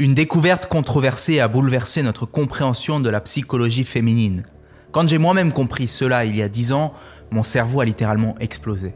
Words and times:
Une 0.00 0.14
découverte 0.14 0.64
controversée 0.64 1.40
a 1.40 1.48
bouleversé 1.48 2.02
notre 2.02 2.24
compréhension 2.24 3.00
de 3.00 3.10
la 3.10 3.20
psychologie 3.20 3.84
féminine. 3.84 4.44
Quand 4.92 5.06
j'ai 5.06 5.18
moi-même 5.18 5.52
compris 5.52 5.88
cela 5.88 6.24
il 6.24 6.34
y 6.34 6.42
a 6.42 6.48
dix 6.48 6.72
ans, 6.72 6.94
mon 7.30 7.42
cerveau 7.42 7.82
a 7.82 7.84
littéralement 7.84 8.34
explosé. 8.40 8.94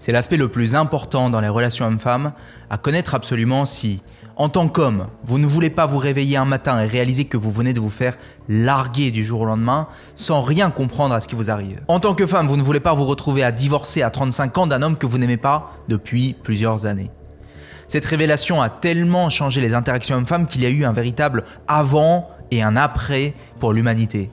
C'est 0.00 0.10
l'aspect 0.10 0.36
le 0.36 0.48
plus 0.48 0.74
important 0.74 1.30
dans 1.30 1.40
les 1.40 1.46
relations 1.46 1.86
hommes-femmes, 1.86 2.32
à 2.68 2.78
connaître 2.78 3.14
absolument 3.14 3.64
si, 3.64 4.02
en 4.34 4.48
tant 4.48 4.66
qu'homme, 4.66 5.06
vous 5.22 5.38
ne 5.38 5.46
voulez 5.46 5.70
pas 5.70 5.86
vous 5.86 5.98
réveiller 5.98 6.36
un 6.36 6.44
matin 6.44 6.82
et 6.82 6.88
réaliser 6.88 7.26
que 7.26 7.36
vous 7.36 7.52
venez 7.52 7.72
de 7.72 7.78
vous 7.78 7.88
faire 7.88 8.18
larguer 8.48 9.12
du 9.12 9.24
jour 9.24 9.42
au 9.42 9.44
lendemain 9.44 9.86
sans 10.16 10.42
rien 10.42 10.72
comprendre 10.72 11.14
à 11.14 11.20
ce 11.20 11.28
qui 11.28 11.36
vous 11.36 11.48
arrive. 11.48 11.80
En 11.86 12.00
tant 12.00 12.16
que 12.16 12.26
femme, 12.26 12.48
vous 12.48 12.56
ne 12.56 12.64
voulez 12.64 12.80
pas 12.80 12.94
vous 12.94 13.04
retrouver 13.04 13.44
à 13.44 13.52
divorcer 13.52 14.02
à 14.02 14.10
35 14.10 14.58
ans 14.58 14.66
d'un 14.66 14.82
homme 14.82 14.96
que 14.96 15.06
vous 15.06 15.18
n'aimez 15.18 15.36
pas 15.36 15.70
depuis 15.86 16.34
plusieurs 16.42 16.86
années. 16.86 17.12
Cette 17.88 18.04
révélation 18.04 18.60
a 18.60 18.70
tellement 18.70 19.30
changé 19.30 19.60
les 19.60 19.74
interactions 19.74 20.16
hommes-femmes 20.16 20.46
qu'il 20.46 20.62
y 20.62 20.66
a 20.66 20.70
eu 20.70 20.84
un 20.84 20.92
véritable 20.92 21.44
avant 21.68 22.28
et 22.50 22.62
un 22.62 22.76
après 22.76 23.34
pour 23.58 23.72
l'humanité. 23.72 24.30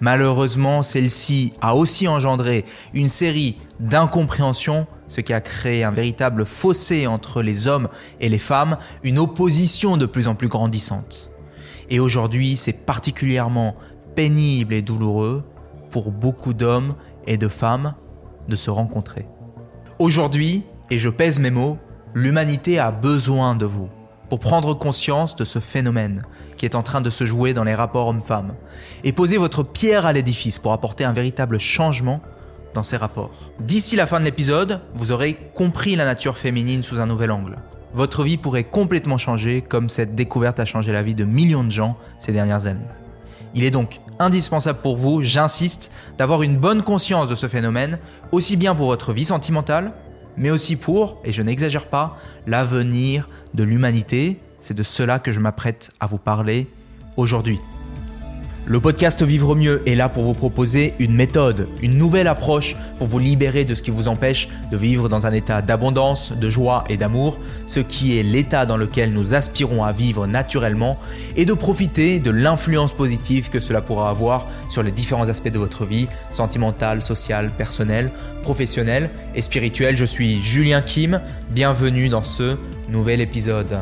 Malheureusement, 0.00 0.82
celle-ci 0.82 1.52
a 1.60 1.76
aussi 1.76 2.08
engendré 2.08 2.64
une 2.92 3.06
série 3.06 3.56
d'incompréhensions, 3.78 4.86
ce 5.06 5.20
qui 5.20 5.32
a 5.32 5.40
créé 5.40 5.84
un 5.84 5.92
véritable 5.92 6.44
fossé 6.44 7.06
entre 7.06 7.40
les 7.40 7.68
hommes 7.68 7.88
et 8.18 8.28
les 8.28 8.40
femmes, 8.40 8.78
une 9.04 9.20
opposition 9.20 9.96
de 9.96 10.06
plus 10.06 10.26
en 10.26 10.34
plus 10.34 10.48
grandissante. 10.48 11.30
Et 11.88 12.00
aujourd'hui, 12.00 12.56
c'est 12.56 12.84
particulièrement 12.84 13.76
pénible 14.16 14.74
et 14.74 14.82
douloureux 14.82 15.44
pour 15.90 16.10
beaucoup 16.10 16.52
d'hommes 16.52 16.96
et 17.26 17.36
de 17.36 17.48
femmes 17.48 17.94
de 18.48 18.56
se 18.56 18.70
rencontrer. 18.70 19.26
Aujourd'hui, 20.00 20.64
et 20.90 20.98
je 20.98 21.10
pèse 21.10 21.38
mes 21.38 21.52
mots, 21.52 21.78
l'humanité 22.14 22.78
a 22.78 22.90
besoin 22.90 23.54
de 23.54 23.64
vous 23.64 23.88
pour 24.28 24.38
prendre 24.38 24.74
conscience 24.74 25.36
de 25.36 25.44
ce 25.44 25.58
phénomène 25.58 26.24
qui 26.56 26.64
est 26.64 26.74
en 26.74 26.82
train 26.82 27.00
de 27.00 27.10
se 27.10 27.24
jouer 27.24 27.54
dans 27.54 27.64
les 27.64 27.74
rapports 27.74 28.08
hommes-femmes 28.08 28.54
et 29.04 29.12
poser 29.12 29.36
votre 29.36 29.62
pierre 29.62 30.06
à 30.06 30.12
l'édifice 30.12 30.58
pour 30.58 30.72
apporter 30.72 31.04
un 31.04 31.12
véritable 31.12 31.58
changement 31.58 32.20
dans 32.74 32.82
ces 32.82 32.96
rapports. 32.96 33.52
D'ici 33.60 33.96
la 33.96 34.06
fin 34.06 34.20
de 34.20 34.24
l'épisode, 34.24 34.80
vous 34.94 35.12
aurez 35.12 35.34
compris 35.54 35.96
la 35.96 36.04
nature 36.04 36.38
féminine 36.38 36.82
sous 36.82 36.98
un 36.98 37.06
nouvel 37.06 37.30
angle. 37.30 37.58
Votre 37.94 38.22
vie 38.24 38.38
pourrait 38.38 38.64
complètement 38.64 39.18
changer 39.18 39.60
comme 39.60 39.90
cette 39.90 40.14
découverte 40.14 40.60
a 40.60 40.64
changé 40.64 40.92
la 40.92 41.02
vie 41.02 41.14
de 41.14 41.24
millions 41.24 41.64
de 41.64 41.70
gens 41.70 41.96
ces 42.18 42.32
dernières 42.32 42.66
années. 42.66 42.80
Il 43.54 43.64
est 43.64 43.70
donc 43.70 44.00
indispensable 44.18 44.78
pour 44.80 44.96
vous, 44.96 45.20
j'insiste, 45.20 45.92
d'avoir 46.16 46.42
une 46.42 46.56
bonne 46.56 46.82
conscience 46.82 47.28
de 47.28 47.34
ce 47.34 47.48
phénomène, 47.48 47.98
aussi 48.30 48.56
bien 48.56 48.74
pour 48.74 48.86
votre 48.86 49.12
vie 49.12 49.26
sentimentale, 49.26 49.92
mais 50.36 50.50
aussi 50.50 50.76
pour, 50.76 51.20
et 51.24 51.32
je 51.32 51.42
n'exagère 51.42 51.86
pas, 51.86 52.18
l'avenir 52.46 53.28
de 53.54 53.62
l'humanité. 53.62 54.38
C'est 54.60 54.74
de 54.74 54.82
cela 54.82 55.18
que 55.18 55.32
je 55.32 55.40
m'apprête 55.40 55.90
à 56.00 56.06
vous 56.06 56.18
parler 56.18 56.68
aujourd'hui. 57.16 57.60
Le 58.64 58.78
podcast 58.78 59.24
Vivre 59.24 59.56
mieux 59.56 59.82
est 59.86 59.96
là 59.96 60.08
pour 60.08 60.22
vous 60.22 60.34
proposer 60.34 60.94
une 61.00 61.14
méthode, 61.14 61.68
une 61.82 61.98
nouvelle 61.98 62.28
approche 62.28 62.76
pour 62.96 63.08
vous 63.08 63.18
libérer 63.18 63.64
de 63.64 63.74
ce 63.74 63.82
qui 63.82 63.90
vous 63.90 64.06
empêche 64.06 64.48
de 64.70 64.76
vivre 64.76 65.08
dans 65.08 65.26
un 65.26 65.32
état 65.32 65.62
d'abondance, 65.62 66.32
de 66.32 66.48
joie 66.48 66.84
et 66.88 66.96
d'amour, 66.96 67.40
ce 67.66 67.80
qui 67.80 68.16
est 68.16 68.22
l'état 68.22 68.64
dans 68.64 68.76
lequel 68.76 69.12
nous 69.12 69.34
aspirons 69.34 69.82
à 69.82 69.90
vivre 69.90 70.28
naturellement, 70.28 70.96
et 71.34 71.44
de 71.44 71.54
profiter 71.54 72.20
de 72.20 72.30
l'influence 72.30 72.92
positive 72.92 73.50
que 73.50 73.58
cela 73.58 73.80
pourra 73.80 74.10
avoir 74.10 74.46
sur 74.68 74.84
les 74.84 74.92
différents 74.92 75.28
aspects 75.28 75.50
de 75.50 75.58
votre 75.58 75.84
vie, 75.84 76.06
sentimentale, 76.30 77.02
sociale, 77.02 77.50
personnelle, 77.58 78.12
professionnelle 78.42 79.10
et 79.34 79.42
spirituelle. 79.42 79.96
Je 79.96 80.04
suis 80.04 80.40
Julien 80.40 80.82
Kim, 80.82 81.20
bienvenue 81.50 82.08
dans 82.08 82.22
ce 82.22 82.56
nouvel 82.88 83.20
épisode. 83.20 83.80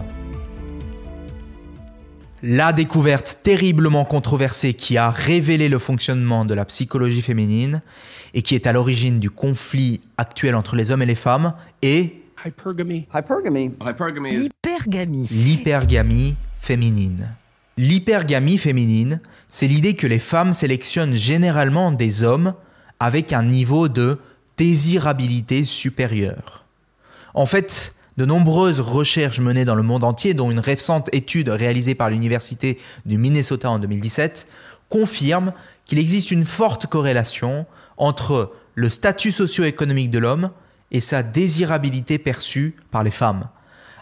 La 2.43 2.73
découverte 2.73 3.41
terriblement 3.43 4.07
controversée 4.07 4.73
qui 4.73 4.97
a 4.97 5.11
révélé 5.11 5.69
le 5.69 5.79
fonctionnement 5.79 6.47
de 6.47 6.55
la 6.55 6.65
psychologie 6.65 7.21
féminine 7.21 7.83
et 8.33 8.41
qui 8.41 8.55
est 8.55 8.67
à 8.67 8.73
l'origine 8.73 9.19
du 9.19 9.31
conflit 9.31 10.01
actuel 10.17 10.55
entre 10.55 10.75
les 10.75 10.91
hommes 10.91 11.03
et 11.03 11.07
les 11.07 11.15
femmes 11.15 11.55
est 11.83 12.15
Hypergamy. 12.45 13.07
Hypergamy. 13.15 13.71
L'hypergamie. 14.31 15.29
l'hypergamie 15.31 16.37
féminine. 16.59 17.35
L'hypergamie 17.77 18.57
féminine, 18.57 19.21
c'est 19.51 19.67
l'idée 19.67 19.95
que 19.95 20.07
les 20.07 20.19
femmes 20.19 20.55
sélectionnent 20.55 21.13
généralement 21.13 21.93
des 21.93 22.23
hommes 22.23 22.55
avec 22.99 23.35
un 23.35 23.43
niveau 23.43 23.89
de 23.89 24.19
désirabilité 24.57 25.65
supérieur. 25.65 26.65
En 27.35 27.47
fait, 27.47 27.95
de 28.21 28.27
nombreuses 28.27 28.81
recherches 28.81 29.41
menées 29.41 29.65
dans 29.65 29.75
le 29.75 29.83
monde 29.83 30.05
entier, 30.05 30.35
dont 30.35 30.51
une 30.51 30.61
récente 30.61 31.09
étude 31.11 31.49
réalisée 31.49 31.95
par 31.95 32.11
l'Université 32.11 32.79
du 33.07 33.17
Minnesota 33.17 33.71
en 33.71 33.79
2017, 33.79 34.47
confirment 34.91 35.55
qu'il 35.87 35.99
existe 35.99 36.31
une 36.31 36.45
forte 36.45 36.87
corrélation 36.87 37.65
entre 37.97 38.53
le 38.75 38.91
statut 38.91 39.33
socio-économique 39.33 40.11
de 40.11 40.19
l'homme 40.19 40.51
et 40.91 41.01
sa 41.01 41.23
désirabilité 41.23 42.19
perçue 42.19 42.77
par 42.91 43.05
les 43.05 43.11
femmes. 43.11 43.49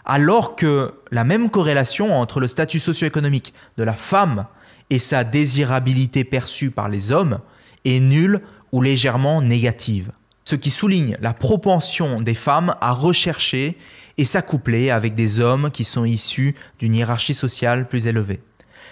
Alors 0.03 0.57
que 0.57 0.95
la 1.11 1.23
même 1.23 1.49
corrélation 1.49 2.13
entre 2.19 2.41
le 2.41 2.49
statut 2.49 2.79
socio-économique 2.79 3.53
de 3.77 3.85
la 3.85 3.93
femme 3.93 4.47
et 4.89 4.99
sa 4.99 5.23
désirabilité 5.23 6.25
perçue 6.25 6.71
par 6.71 6.89
les 6.89 7.13
hommes 7.13 7.39
est 7.85 8.01
nulle 8.01 8.41
ou 8.73 8.81
légèrement 8.81 9.41
négative. 9.41 10.11
Ce 10.43 10.55
qui 10.55 10.71
souligne 10.71 11.15
la 11.21 11.33
propension 11.33 12.21
des 12.21 12.33
femmes 12.33 12.75
à 12.81 12.91
rechercher 12.91 13.77
et 14.19 14.25
s'accoupler 14.25 14.89
avec 14.89 15.15
des 15.15 15.39
hommes 15.39 15.71
qui 15.71 15.85
sont 15.85 16.03
issus 16.03 16.53
d'une 16.77 16.93
hiérarchie 16.93 17.33
sociale 17.33 17.87
plus 17.87 18.05
élevée. 18.05 18.41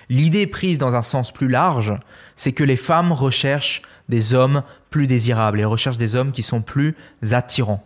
L'idée 0.08 0.48
prise 0.48 0.78
dans 0.78 0.96
un 0.96 1.02
sens 1.02 1.34
plus 1.34 1.50
large, 1.50 1.94
c'est 2.38 2.54
que 2.54 2.64
les 2.64 2.78
femmes 2.78 3.12
recherchent 3.12 3.82
des 4.08 4.34
hommes 4.34 4.64
plus 4.90 5.06
désirables 5.06 5.60
et 5.60 5.66
recherchent 5.66 5.98
des 5.98 6.16
hommes 6.16 6.32
qui 6.32 6.44
sont 6.44 6.62
plus 6.62 6.96
attirants. 7.30 7.86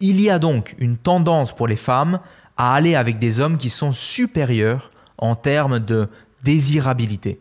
Il 0.00 0.20
y 0.20 0.28
a 0.28 0.40
donc 0.40 0.74
une 0.78 0.96
tendance 0.96 1.54
pour 1.54 1.68
les 1.68 1.76
femmes 1.76 2.18
à 2.56 2.74
aller 2.74 2.96
avec 2.96 3.18
des 3.18 3.38
hommes 3.38 3.56
qui 3.56 3.70
sont 3.70 3.92
supérieurs 3.92 4.90
en 5.18 5.36
termes 5.36 5.78
de 5.78 6.08
désirabilité. 6.42 7.40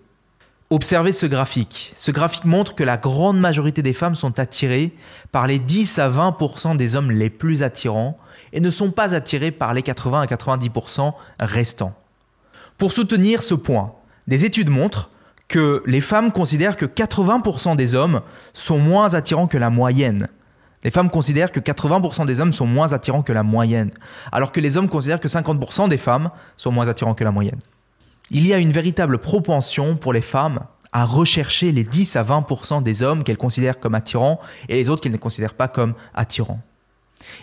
Observez 0.69 1.11
ce 1.11 1.25
graphique. 1.25 1.91
Ce 1.95 2.11
graphique 2.11 2.45
montre 2.45 2.75
que 2.75 2.83
la 2.83 2.97
grande 2.97 3.39
majorité 3.39 3.81
des 3.81 3.93
femmes 3.93 4.15
sont 4.15 4.37
attirées 4.37 4.93
par 5.31 5.47
les 5.47 5.57
10 5.57 5.97
à 5.97 6.07
20% 6.07 6.77
des 6.77 6.95
hommes 6.95 7.09
les 7.09 7.31
plus 7.31 7.63
attirants 7.63 8.19
et 8.53 8.59
ne 8.59 8.69
sont 8.69 8.91
pas 8.91 9.13
attirées 9.13 9.51
par 9.51 9.73
les 9.73 9.81
80 9.81 10.21
à 10.21 10.25
90% 10.25 11.13
restants. 11.39 11.93
Pour 12.77 12.93
soutenir 12.93 13.43
ce 13.43 13.55
point, 13.55 13.93
des 14.27 14.45
études 14.45 14.69
montrent 14.69 15.09
que 15.47 15.83
les 15.85 16.01
femmes 16.01 16.31
considèrent 16.31 16.77
que 16.77 16.85
80% 16.85 17.75
des 17.75 17.95
hommes 17.95 18.21
sont 18.53 18.79
moins 18.79 19.13
attirants 19.13 19.47
que 19.47 19.57
la 19.57 19.69
moyenne. 19.69 20.27
Les 20.83 20.91
femmes 20.91 21.09
considèrent 21.09 21.51
que 21.51 21.59
80% 21.59 22.25
des 22.25 22.41
hommes 22.41 22.51
sont 22.51 22.65
moins 22.65 22.93
attirants 22.93 23.23
que 23.23 23.33
la 23.33 23.43
moyenne, 23.43 23.91
alors 24.31 24.51
que 24.51 24.59
les 24.59 24.77
hommes 24.77 24.89
considèrent 24.89 25.19
que 25.19 25.27
50% 25.27 25.89
des 25.89 25.97
femmes 25.97 26.29
sont 26.57 26.71
moins 26.71 26.87
attirants 26.87 27.13
que 27.13 27.23
la 27.23 27.31
moyenne. 27.31 27.59
Il 28.31 28.47
y 28.47 28.53
a 28.53 28.57
une 28.57 28.71
véritable 28.71 29.17
propension 29.17 29.95
pour 29.95 30.13
les 30.13 30.21
femmes 30.21 30.61
à 30.91 31.05
rechercher 31.05 31.71
les 31.71 31.83
10 31.83 32.15
à 32.15 32.23
20% 32.23 32.83
des 32.83 33.01
hommes 33.01 33.23
qu'elles 33.23 33.37
considèrent 33.37 33.79
comme 33.79 33.95
attirants 33.95 34.39
et 34.69 34.75
les 34.75 34.89
autres 34.89 35.01
qu'elles 35.01 35.11
ne 35.11 35.17
considèrent 35.17 35.55
pas 35.55 35.67
comme 35.67 35.93
attirants. 36.13 36.61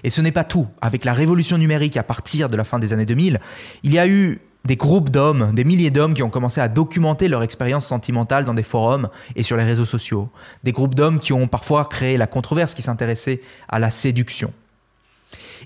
Et 0.04 0.10
ce 0.10 0.20
n'est 0.20 0.32
pas 0.32 0.44
tout. 0.44 0.66
Avec 0.80 1.04
la 1.04 1.12
révolution 1.12 1.58
numérique 1.58 1.96
à 1.96 2.02
partir 2.02 2.48
de 2.48 2.56
la 2.56 2.64
fin 2.64 2.78
des 2.78 2.92
années 2.92 3.06
2000, 3.06 3.40
il 3.82 3.94
y 3.94 3.98
a 3.98 4.06
eu 4.06 4.40
des 4.64 4.76
groupes 4.76 5.10
d'hommes, 5.10 5.52
des 5.54 5.64
milliers 5.64 5.90
d'hommes 5.90 6.14
qui 6.14 6.22
ont 6.22 6.30
commencé 6.30 6.60
à 6.60 6.68
documenter 6.68 7.28
leur 7.28 7.42
expérience 7.42 7.86
sentimentale 7.86 8.44
dans 8.44 8.54
des 8.54 8.62
forums 8.62 9.08
et 9.36 9.42
sur 9.42 9.56
les 9.56 9.64
réseaux 9.64 9.86
sociaux. 9.86 10.30
Des 10.64 10.72
groupes 10.72 10.94
d'hommes 10.94 11.18
qui 11.18 11.32
ont 11.32 11.48
parfois 11.48 11.86
créé 11.86 12.16
la 12.16 12.26
controverse 12.26 12.74
qui 12.74 12.82
s'intéressait 12.82 13.40
à 13.68 13.78
la 13.78 13.90
séduction. 13.90 14.52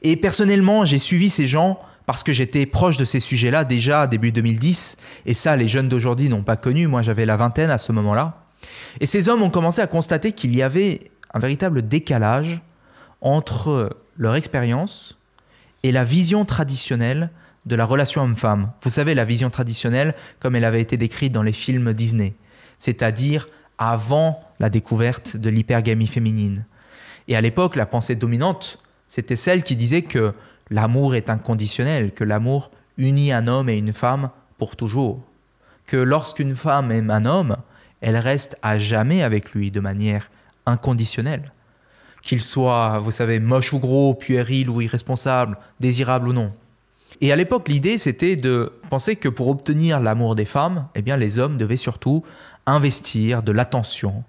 Et 0.02 0.16
personnellement, 0.16 0.84
j'ai 0.84 0.98
suivi 0.98 1.28
ces 1.28 1.46
gens 1.46 1.78
parce 2.06 2.22
que 2.22 2.32
j'étais 2.32 2.66
proche 2.66 2.98
de 2.98 3.04
ces 3.04 3.20
sujets-là 3.20 3.64
déjà 3.64 4.06
début 4.06 4.30
2010, 4.30 4.96
et 5.24 5.34
ça 5.34 5.56
les 5.56 5.68
jeunes 5.68 5.88
d'aujourd'hui 5.88 6.28
n'ont 6.28 6.42
pas 6.42 6.56
connu, 6.56 6.86
moi 6.86 7.00
j'avais 7.00 7.24
la 7.24 7.36
vingtaine 7.36 7.70
à 7.70 7.78
ce 7.78 7.92
moment-là. 7.92 8.44
Et 9.00 9.06
ces 9.06 9.28
hommes 9.28 9.42
ont 9.42 9.50
commencé 9.50 9.80
à 9.80 9.86
constater 9.86 10.32
qu'il 10.32 10.54
y 10.54 10.62
avait 10.62 11.10
un 11.32 11.38
véritable 11.38 11.82
décalage 11.82 12.60
entre 13.20 13.96
leur 14.16 14.36
expérience 14.36 15.18
et 15.82 15.92
la 15.92 16.04
vision 16.04 16.44
traditionnelle 16.44 17.30
de 17.66 17.76
la 17.76 17.84
relation 17.84 18.22
homme-femme. 18.22 18.70
Vous 18.82 18.90
savez, 18.90 19.14
la 19.14 19.24
vision 19.24 19.50
traditionnelle 19.50 20.14
comme 20.40 20.56
elle 20.56 20.64
avait 20.64 20.80
été 20.80 20.96
décrite 20.96 21.32
dans 21.32 21.42
les 21.42 21.52
films 21.52 21.92
Disney, 21.92 22.34
c'est-à-dire 22.78 23.48
avant 23.78 24.40
la 24.60 24.70
découverte 24.70 25.36
de 25.36 25.50
l'hypergamie 25.50 26.06
féminine. 26.06 26.66
Et 27.28 27.36
à 27.36 27.40
l'époque, 27.40 27.76
la 27.76 27.86
pensée 27.86 28.16
dominante, 28.16 28.78
c'était 29.08 29.36
celle 29.36 29.62
qui 29.62 29.76
disait 29.76 30.02
que 30.02 30.34
l'amour 30.70 31.14
est 31.14 31.30
inconditionnel, 31.30 32.12
que 32.12 32.24
l'amour 32.24 32.70
unit 32.98 33.32
un 33.32 33.48
homme 33.48 33.68
et 33.68 33.76
une 33.76 33.92
femme 33.92 34.30
pour 34.58 34.76
toujours, 34.76 35.22
que 35.86 35.96
lorsqu'une 35.96 36.54
femme 36.54 36.92
aime 36.92 37.10
un 37.10 37.24
homme, 37.24 37.56
elle 38.00 38.16
reste 38.16 38.58
à 38.62 38.78
jamais 38.78 39.22
avec 39.22 39.52
lui 39.52 39.70
de 39.70 39.80
manière 39.80 40.30
inconditionnelle 40.66 41.52
qu'il 42.24 42.42
soit, 42.42 42.98
vous 43.00 43.10
savez, 43.10 43.38
moche 43.38 43.72
ou 43.74 43.78
gros, 43.78 44.14
puéril 44.14 44.70
ou 44.70 44.80
irresponsable, 44.80 45.58
désirable 45.78 46.28
ou 46.28 46.32
non. 46.32 46.52
Et 47.20 47.30
à 47.30 47.36
l'époque, 47.36 47.68
l'idée, 47.68 47.98
c'était 47.98 48.34
de 48.34 48.72
penser 48.90 49.16
que 49.16 49.28
pour 49.28 49.48
obtenir 49.48 50.00
l'amour 50.00 50.34
des 50.34 50.46
femmes, 50.46 50.88
eh 50.94 51.02
bien, 51.02 51.16
les 51.16 51.38
hommes 51.38 51.58
devaient 51.58 51.76
surtout 51.76 52.24
investir 52.66 53.42
de 53.42 53.52
l'attention, 53.52 54.24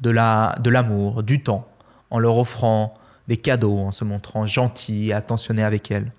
de 0.00 0.10
l'amour, 0.10 1.16
la, 1.16 1.22
du 1.22 1.42
temps, 1.42 1.68
en 2.10 2.20
leur 2.20 2.38
offrant 2.38 2.94
des 3.26 3.36
cadeaux, 3.36 3.78
en 3.78 3.92
se 3.92 4.04
montrant 4.04 4.46
gentils 4.46 5.08
et 5.08 5.12
attentionnés 5.12 5.64
avec 5.64 5.90
elles. 5.90 6.12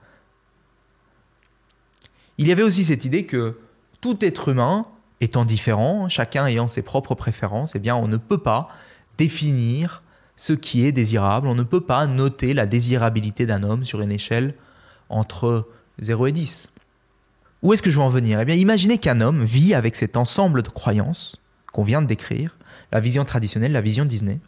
Il 2.38 2.48
y 2.48 2.52
avait 2.52 2.64
aussi 2.64 2.84
cette 2.84 3.06
idée 3.06 3.26
que 3.26 3.58
tout 4.02 4.24
être 4.24 4.50
humain 4.50 4.86
étant 5.22 5.46
différent, 5.46 6.10
chacun 6.10 6.46
ayant 6.46 6.68
ses 6.68 6.82
propres 6.82 7.16
préférences, 7.16 7.76
eh 7.76 7.80
bien, 7.80 7.96
on 7.96 8.08
ne 8.08 8.18
peut 8.18 8.38
pas 8.38 8.68
définir 9.18 10.02
ce 10.42 10.54
qui 10.54 10.88
est 10.88 10.92
désirable, 10.92 11.46
on 11.46 11.54
ne 11.54 11.62
peut 11.62 11.82
pas 11.82 12.08
noter 12.08 12.56
la 12.56 12.66
désirabilité 12.66 13.46
d'un 13.46 13.62
homme 13.62 13.86
sur 13.86 14.02
une 14.02 14.12
échelle 14.12 14.56
entre 15.08 15.70
0 16.00 16.26
et 16.26 16.32
10. 16.32 16.72
Où 17.62 17.74
est-ce 17.74 17.84
que 17.84 17.92
je 17.92 17.98
veux 17.98 18.02
en 18.02 18.10
venir? 18.10 18.40
Eh 18.40 18.46
bien, 18.46 18.56
imaginez 18.56 18.98
qu'un 18.98 19.22
homme 19.22 19.44
vit 19.44 19.76
avec 19.76 19.96
cet 19.96 20.18
ensemble 20.18 20.64
de 20.64 20.70
croyances 20.70 21.36
qu'on 21.72 21.84
vient 21.84 22.02
de 22.02 22.08
décrire, 22.08 22.58
la 22.92 23.00
vision 23.00 23.24
traditionnelle, 23.24 23.72
la 23.72 23.82
vision 23.82 24.04
Disney, 24.04 24.40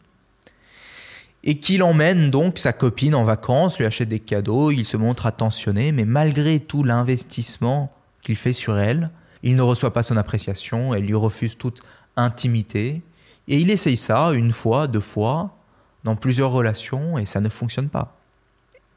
et 1.43 1.59
qu'il 1.59 1.83
emmène 1.83 2.31
donc 2.31 2.57
sa 2.57 2.73
copine 2.73 3.13
en 3.13 3.23
vacances, 3.23 3.77
lui 3.77 3.85
achète 3.85 4.09
des 4.09 4.19
cadeaux, 4.19 4.71
il 4.71 4.85
se 4.85 4.97
montre 4.97 5.27
attentionné, 5.27 5.91
mais 5.91 6.05
malgré 6.05 6.59
tout 6.59 6.83
l'investissement 6.83 7.93
qu'il 8.23 8.35
fait 8.35 8.53
sur 8.53 8.79
elle, 8.79 9.11
il 9.43 9.55
ne 9.55 9.61
reçoit 9.61 9.93
pas 9.93 10.01
son 10.01 10.17
appréciation, 10.17 10.95
elle 10.95 11.05
lui 11.05 11.13
refuse 11.13 11.55
toute 11.55 11.81
intimité, 12.15 13.03
et 13.47 13.59
il 13.59 13.69
essaye 13.69 13.97
ça 13.97 14.31
une 14.33 14.53
fois, 14.53 14.87
deux 14.87 14.99
fois, 14.99 15.55
dans 16.03 16.15
plusieurs 16.15 16.51
relations, 16.51 17.17
et 17.17 17.25
ça 17.25 17.41
ne 17.41 17.49
fonctionne 17.49 17.89
pas. 17.89 18.17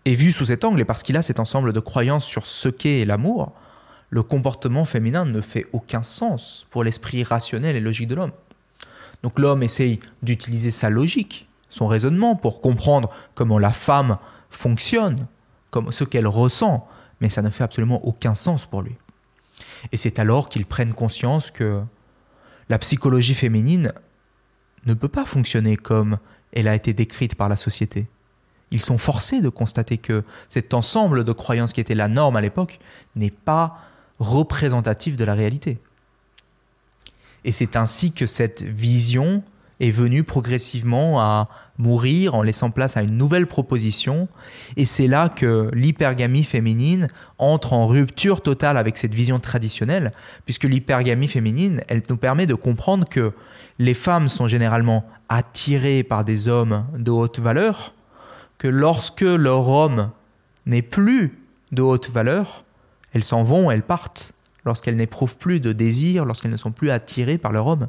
Et 0.05 0.15
vu 0.15 0.33
sous 0.33 0.47
cet 0.47 0.65
angle, 0.65 0.81
et 0.81 0.85
parce 0.85 1.03
qu'il 1.03 1.17
a 1.17 1.23
cet 1.23 1.41
ensemble 1.41 1.73
de 1.73 1.81
croyances 1.81 2.25
sur 2.25 2.47
ce 2.47 2.69
qu'est 2.69 3.05
l'amour, 3.05 3.53
le 4.11 4.23
comportement 4.23 4.85
féminin 4.85 5.25
ne 5.25 5.41
fait 5.41 5.67
aucun 5.73 6.03
sens 6.03 6.67
pour 6.71 6.85
l'esprit 6.85 7.25
rationnel 7.25 7.77
et 7.77 7.81
logique 7.81 8.09
de 8.09 8.15
l'homme. 8.15 8.33
Donc 9.23 9.39
l'homme 9.39 9.63
essaye 9.63 10.01
d'utiliser 10.23 10.71
sa 10.71 10.91
logique, 10.91 11.49
son 11.71 11.89
raisonnement, 11.89 12.37
pour 12.37 12.61
comprendre 12.61 13.11
comment 13.35 13.59
la 13.59 13.73
femme 13.73 14.19
fonctionne, 14.51 15.27
comme 15.71 15.91
ce 15.91 16.05
qu'elle 16.05 16.29
ressent, 16.29 16.89
mais 17.21 17.29
ça 17.29 17.43
ne 17.43 17.51
fait 17.51 17.65
absolument 17.65 18.05
aucun 18.07 18.35
sens 18.35 18.67
pour 18.67 18.83
lui. 18.83 18.97
Et 19.93 19.97
c'est 19.97 20.19
alors 20.19 20.49
qu'ils 20.49 20.67
prennent 20.67 20.95
conscience 20.95 21.51
que 21.51 21.83
la 22.69 22.79
psychologie 22.79 23.35
féminine 23.35 23.93
ne 24.87 24.95
peut 24.95 25.09
pas 25.09 25.25
fonctionner 25.25 25.77
comme 25.77 26.19
elle 26.53 26.69
a 26.69 26.75
été 26.75 26.93
décrite 26.93 27.35
par 27.35 27.49
la 27.49 27.57
société. 27.57 28.07
Ils 28.71 28.81
sont 28.81 28.99
forcés 28.99 29.41
de 29.41 29.49
constater 29.49 29.99
que 29.99 30.25
cet 30.49 30.75
ensemble 30.75 31.25
de 31.25 31.33
croyances 31.33 31.73
qui 31.73 31.81
était 31.81 31.95
la 31.95 32.09
norme 32.09 32.37
à 32.37 32.41
l'époque 32.41 32.79
n'est 33.15 33.31
pas 33.31 33.79
représentatif 34.19 35.17
de 35.17 35.25
la 35.25 35.35
réalité. 35.35 35.79
Et 37.45 37.53
c'est 37.53 37.77
ainsi 37.77 38.13
que 38.13 38.27
cette 38.27 38.63
vision 38.63 39.45
est 39.81 39.91
venue 39.91 40.25
progressivement 40.25 41.21
à 41.21 41.49
mourir 41.79 42.35
en 42.35 42.43
laissant 42.43 42.71
place 42.71 42.97
à 42.97 43.03
une 43.03 43.17
nouvelle 43.17 43.47
proposition. 43.47 44.29
Et 44.77 44.85
c'est 44.85 45.07
là 45.07 45.29
que 45.29 45.71
l'hypergamie 45.75 46.45
féminine 46.45 47.09
entre 47.39 47.75
en 47.75 47.87
rupture 47.87 48.41
totale 48.41 48.79
avec 48.79 48.97
cette 48.97 49.15
vision 49.15 49.39
traditionnelle, 49.39 50.13
puisque 50.45 50.65
l'hypergamie 50.65 51.29
féminine, 51.29 51.83
elle 51.89 52.03
nous 52.09 52.17
permet 52.17 52.47
de 52.47 52.55
comprendre 52.55 53.07
que 53.09 53.33
les 53.79 53.95
femmes 53.95 54.29
sont 54.29 54.47
généralement 54.47 55.05
attirées 55.29 56.03
par 56.03 56.25
des 56.25 56.49
hommes 56.49 56.87
de 56.97 57.11
haute 57.11 57.39
valeur, 57.39 57.93
que 58.59 58.69
lorsque 58.69 59.21
leur 59.21 59.69
homme 59.69 60.11
n'est 60.65 60.83
plus 60.83 61.39
de 61.73 61.83
haute 61.83 62.09
valeur, 62.09 62.65
elles 63.13 63.25
s'en 63.25 63.43
vont, 63.43 63.71
elles 63.71 63.83
partent, 63.83 64.33
lorsqu'elles 64.65 64.97
n'éprouvent 64.97 65.37
plus 65.37 65.61
de 65.61 65.73
désir, 65.73 66.25
lorsqu'elles 66.25 66.51
ne 66.51 66.57
sont 66.57 66.73
plus 66.73 66.91
attirées 66.91 67.39
par 67.39 67.53
leur 67.53 67.67
homme. 67.67 67.89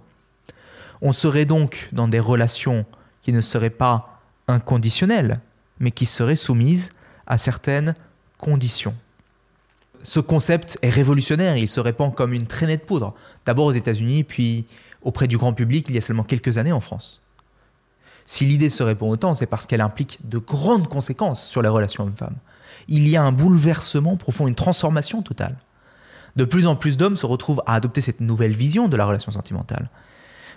On 1.01 1.11
serait 1.11 1.45
donc 1.45 1.89
dans 1.91 2.07
des 2.07 2.19
relations 2.19 2.85
qui 3.21 3.31
ne 3.33 3.41
seraient 3.41 3.69
pas 3.69 4.21
inconditionnelles, 4.47 5.39
mais 5.79 5.91
qui 5.91 6.05
seraient 6.05 6.35
soumises 6.35 6.89
à 7.27 7.37
certaines 7.37 7.95
conditions. 8.37 8.95
Ce 10.03 10.19
concept 10.19 10.79
est 10.81 10.89
révolutionnaire, 10.89 11.57
il 11.57 11.67
se 11.67 11.79
répand 11.79 12.13
comme 12.13 12.33
une 12.33 12.47
traînée 12.47 12.77
de 12.77 12.81
poudre, 12.81 13.13
d'abord 13.45 13.65
aux 13.65 13.71
États-Unis, 13.71 14.23
puis 14.23 14.65
auprès 15.01 15.27
du 15.27 15.37
grand 15.37 15.53
public 15.53 15.87
il 15.89 15.95
y 15.95 15.97
a 15.97 16.01
seulement 16.01 16.23
quelques 16.23 16.57
années 16.57 16.71
en 16.71 16.79
France. 16.79 17.21
Si 18.25 18.45
l'idée 18.45 18.69
se 18.69 18.83
répand 18.83 19.09
autant, 19.09 19.33
c'est 19.33 19.45
parce 19.45 19.65
qu'elle 19.65 19.81
implique 19.81 20.19
de 20.27 20.37
grandes 20.37 20.89
conséquences 20.89 21.45
sur 21.45 21.61
les 21.61 21.69
relations 21.69 22.03
hommes-femmes. 22.03 22.35
Il 22.87 23.07
y 23.07 23.15
a 23.15 23.23
un 23.23 23.31
bouleversement 23.31 24.17
profond, 24.17 24.47
une 24.47 24.55
transformation 24.55 25.21
totale. 25.21 25.55
De 26.35 26.45
plus 26.45 26.67
en 26.67 26.75
plus 26.75 26.97
d'hommes 26.97 27.15
se 27.15 27.25
retrouvent 27.25 27.63
à 27.65 27.73
adopter 27.73 28.01
cette 28.01 28.19
nouvelle 28.19 28.51
vision 28.51 28.87
de 28.87 28.97
la 28.97 29.05
relation 29.05 29.31
sentimentale. 29.31 29.89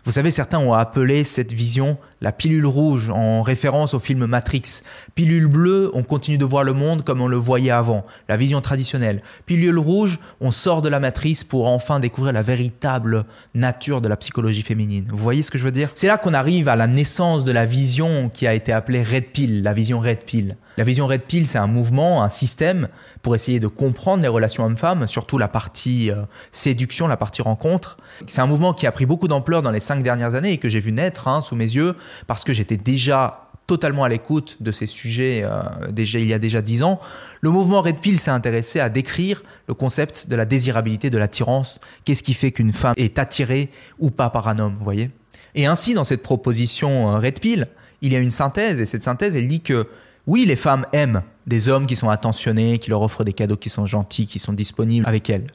Vous 0.04 0.12
savez, 0.12 0.30
certains 0.30 0.58
ont 0.58 0.72
appelé 0.72 1.24
cette 1.24 1.52
vision 1.52 1.98
la 2.20 2.32
pilule 2.32 2.66
rouge 2.66 3.10
en 3.10 3.42
référence 3.42 3.94
au 3.94 3.98
film 3.98 4.26
Matrix. 4.26 4.82
Pilule 5.14 5.46
bleue, 5.46 5.90
on 5.94 6.02
continue 6.02 6.38
de 6.38 6.44
voir 6.44 6.64
le 6.64 6.72
monde 6.72 7.02
comme 7.02 7.20
on 7.20 7.28
le 7.28 7.36
voyait 7.36 7.70
avant, 7.70 8.04
la 8.28 8.36
vision 8.36 8.60
traditionnelle. 8.60 9.22
Pilule 9.46 9.78
rouge, 9.78 10.18
on 10.40 10.50
sort 10.50 10.82
de 10.82 10.88
la 10.88 11.00
matrice 11.00 11.44
pour 11.44 11.66
enfin 11.66 11.98
découvrir 11.98 12.32
la 12.32 12.42
véritable 12.42 13.24
nature 13.54 14.00
de 14.00 14.08
la 14.08 14.16
psychologie 14.16 14.62
féminine. 14.62 15.06
Vous 15.08 15.16
voyez 15.16 15.42
ce 15.42 15.50
que 15.50 15.58
je 15.58 15.64
veux 15.64 15.72
dire? 15.72 15.90
C'est 15.94 16.08
là 16.08 16.18
qu'on 16.18 16.34
arrive 16.34 16.68
à 16.68 16.76
la 16.76 16.86
naissance 16.86 17.44
de 17.44 17.52
la 17.52 17.66
vision 17.66 18.30
qui 18.32 18.46
a 18.46 18.54
été 18.54 18.72
appelée 18.72 19.02
Red 19.02 19.26
Pill, 19.32 19.62
la 19.62 19.72
vision 19.72 20.00
Red 20.00 20.24
Pill. 20.24 20.56
La 20.76 20.84
vision 20.84 21.06
Red 21.06 21.22
Pill, 21.22 21.46
c'est 21.46 21.58
un 21.58 21.66
mouvement, 21.66 22.22
un 22.22 22.28
système 22.28 22.88
pour 23.22 23.34
essayer 23.34 23.60
de 23.60 23.66
comprendre 23.66 24.22
les 24.22 24.28
relations 24.28 24.64
hommes-femmes, 24.64 25.06
surtout 25.06 25.36
la 25.36 25.48
partie 25.48 26.10
euh, 26.10 26.22
séduction, 26.52 27.06
la 27.06 27.16
partie 27.16 27.42
rencontre. 27.42 27.98
C'est 28.26 28.40
un 28.40 28.46
mouvement 28.46 28.72
qui 28.72 28.86
a 28.86 28.92
pris 28.92 29.04
beaucoup 29.04 29.28
d'ampleur 29.28 29.62
dans 29.62 29.72
les 29.72 29.80
cinq 29.90 30.04
dernières 30.04 30.36
années 30.36 30.52
et 30.52 30.58
que 30.58 30.68
j'ai 30.68 30.78
vu 30.78 30.92
naître 30.92 31.26
hein, 31.26 31.42
sous 31.42 31.56
mes 31.56 31.64
yeux 31.64 31.96
parce 32.28 32.44
que 32.44 32.52
j'étais 32.52 32.76
déjà 32.76 33.50
totalement 33.66 34.04
à 34.04 34.08
l'écoute 34.08 34.56
de 34.60 34.70
ces 34.70 34.86
sujets 34.86 35.42
euh, 35.44 35.62
déjà, 35.90 36.20
il 36.20 36.26
y 36.26 36.34
a 36.34 36.38
déjà 36.38 36.62
dix 36.62 36.84
ans. 36.84 37.00
Le 37.40 37.50
mouvement 37.50 37.82
Red 37.82 37.98
Pill 37.98 38.16
s'est 38.16 38.30
intéressé 38.30 38.78
à 38.78 38.88
décrire 38.88 39.42
le 39.66 39.74
concept 39.74 40.28
de 40.28 40.36
la 40.36 40.44
désirabilité, 40.44 41.10
de 41.10 41.18
l'attirance. 41.18 41.80
Qu'est-ce 42.04 42.22
qui 42.22 42.34
fait 42.34 42.52
qu'une 42.52 42.72
femme 42.72 42.94
est 42.96 43.18
attirée 43.18 43.70
ou 43.98 44.12
pas 44.12 44.30
par 44.30 44.46
un 44.46 44.60
homme, 44.60 44.74
vous 44.74 44.84
voyez? 44.84 45.10
Et 45.56 45.66
ainsi, 45.66 45.94
dans 45.94 46.04
cette 46.04 46.22
proposition 46.22 47.10
euh, 47.10 47.18
Red 47.18 47.40
Pill, 47.40 47.66
il 48.00 48.12
y 48.12 48.16
a 48.16 48.20
une 48.20 48.30
synthèse, 48.30 48.80
et 48.80 48.86
cette 48.86 49.02
synthèse, 49.02 49.34
elle 49.34 49.48
dit 49.48 49.60
que 49.60 49.88
oui, 50.28 50.46
les 50.46 50.56
femmes 50.56 50.86
aiment 50.92 51.22
des 51.48 51.68
hommes 51.68 51.86
qui 51.86 51.96
sont 51.96 52.10
attentionnés, 52.10 52.78
qui 52.78 52.90
leur 52.90 53.02
offrent 53.02 53.24
des 53.24 53.32
cadeaux 53.32 53.56
qui 53.56 53.70
sont 53.70 53.86
gentils, 53.86 54.26
qui 54.26 54.38
sont 54.38 54.52
disponibles 54.52 55.06
avec 55.08 55.28
elles. 55.30 55.48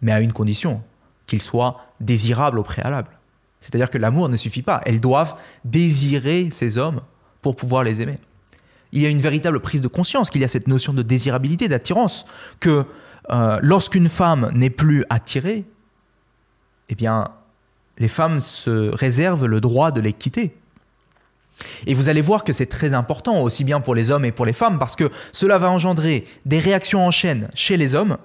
Mais 0.00 0.12
à 0.12 0.20
une 0.20 0.32
condition, 0.32 0.82
qu'ils 1.26 1.42
soient 1.42 1.80
désirables 2.00 2.58
au 2.58 2.62
préalable. 2.62 3.08
C'est-à-dire 3.62 3.88
que 3.88 3.96
l'amour 3.96 4.28
ne 4.28 4.36
suffit 4.36 4.60
pas. 4.60 4.82
Elles 4.84 5.00
doivent 5.00 5.36
désirer 5.64 6.48
ces 6.52 6.76
hommes 6.76 7.00
pour 7.40 7.56
pouvoir 7.56 7.84
les 7.84 8.02
aimer. 8.02 8.18
Il 8.92 9.00
y 9.00 9.06
a 9.06 9.08
une 9.08 9.18
véritable 9.18 9.60
prise 9.60 9.80
de 9.80 9.88
conscience 9.88 10.28
qu'il 10.28 10.42
y 10.42 10.44
a 10.44 10.48
cette 10.48 10.66
notion 10.66 10.92
de 10.92 11.02
désirabilité, 11.02 11.68
d'attirance, 11.68 12.26
que 12.60 12.84
euh, 13.30 13.58
lorsqu'une 13.62 14.08
femme 14.08 14.50
n'est 14.52 14.68
plus 14.68 15.04
attirée, 15.08 15.64
eh 16.90 16.94
bien, 16.94 17.28
les 17.98 18.08
femmes 18.08 18.40
se 18.40 18.90
réservent 18.94 19.46
le 19.46 19.60
droit 19.60 19.92
de 19.92 20.00
les 20.00 20.12
quitter. 20.12 20.54
Et 21.86 21.94
vous 21.94 22.08
allez 22.08 22.20
voir 22.20 22.44
que 22.44 22.52
c'est 22.52 22.66
très 22.66 22.92
important, 22.94 23.40
aussi 23.42 23.62
bien 23.64 23.80
pour 23.80 23.94
les 23.94 24.10
hommes 24.10 24.24
et 24.24 24.32
pour 24.32 24.44
les 24.44 24.52
femmes, 24.52 24.78
parce 24.78 24.96
que 24.96 25.10
cela 25.30 25.58
va 25.58 25.70
engendrer 25.70 26.24
des 26.44 26.58
réactions 26.58 27.06
en 27.06 27.10
chaîne 27.10 27.48
chez 27.54 27.76
les 27.76 27.94
hommes, 27.94 28.18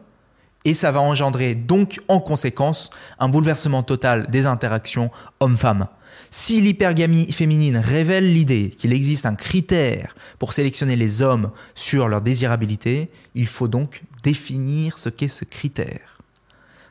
et 0.66 0.74
ça 0.74 0.92
va 0.92 1.02
engendrer 1.02 1.56
donc 1.56 2.00
en 2.08 2.20
conséquence 2.20 2.90
un 3.20 3.30
bouleversement 3.30 3.84
total 3.84 4.28
des 4.28 4.46
interactions 4.46 5.12
hommes-femmes. 5.40 5.88
Si 6.30 6.60
l'hypergamie 6.60 7.32
féminine 7.32 7.78
révèle 7.78 8.34
l'idée 8.34 8.72
qu'il 8.78 8.92
existe 8.92 9.26
un 9.26 9.36
critère 9.36 10.14
pour 10.40 10.54
sélectionner 10.54 10.96
les 10.96 11.22
hommes 11.22 11.52
sur 11.74 12.10
leur 12.10 12.22
désirabilité, 12.22 13.10
il 13.34 13.48
faut 13.48 13.70
donc 13.70 14.04
définir 14.24 14.98
ce 14.98 15.10
qu'est 15.10 15.30
ce 15.30 15.46
critère. 15.46 16.18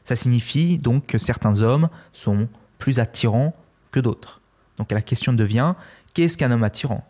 Ça 0.04 0.16
signifie 0.16 0.78
donc 0.78 1.06
que 1.06 1.18
certains 1.18 1.60
hommes 1.60 1.88
sont 2.12 2.48
plus 2.78 2.98
attirants 2.98 3.54
que 3.90 4.00
d'autres. 4.00 4.40
Donc 4.78 4.92
la 4.92 5.02
question 5.02 5.32
devient, 5.32 5.74
Qu'est-ce 6.16 6.38
qu'un 6.38 6.50
homme 6.50 6.64
attirant? 6.64 7.04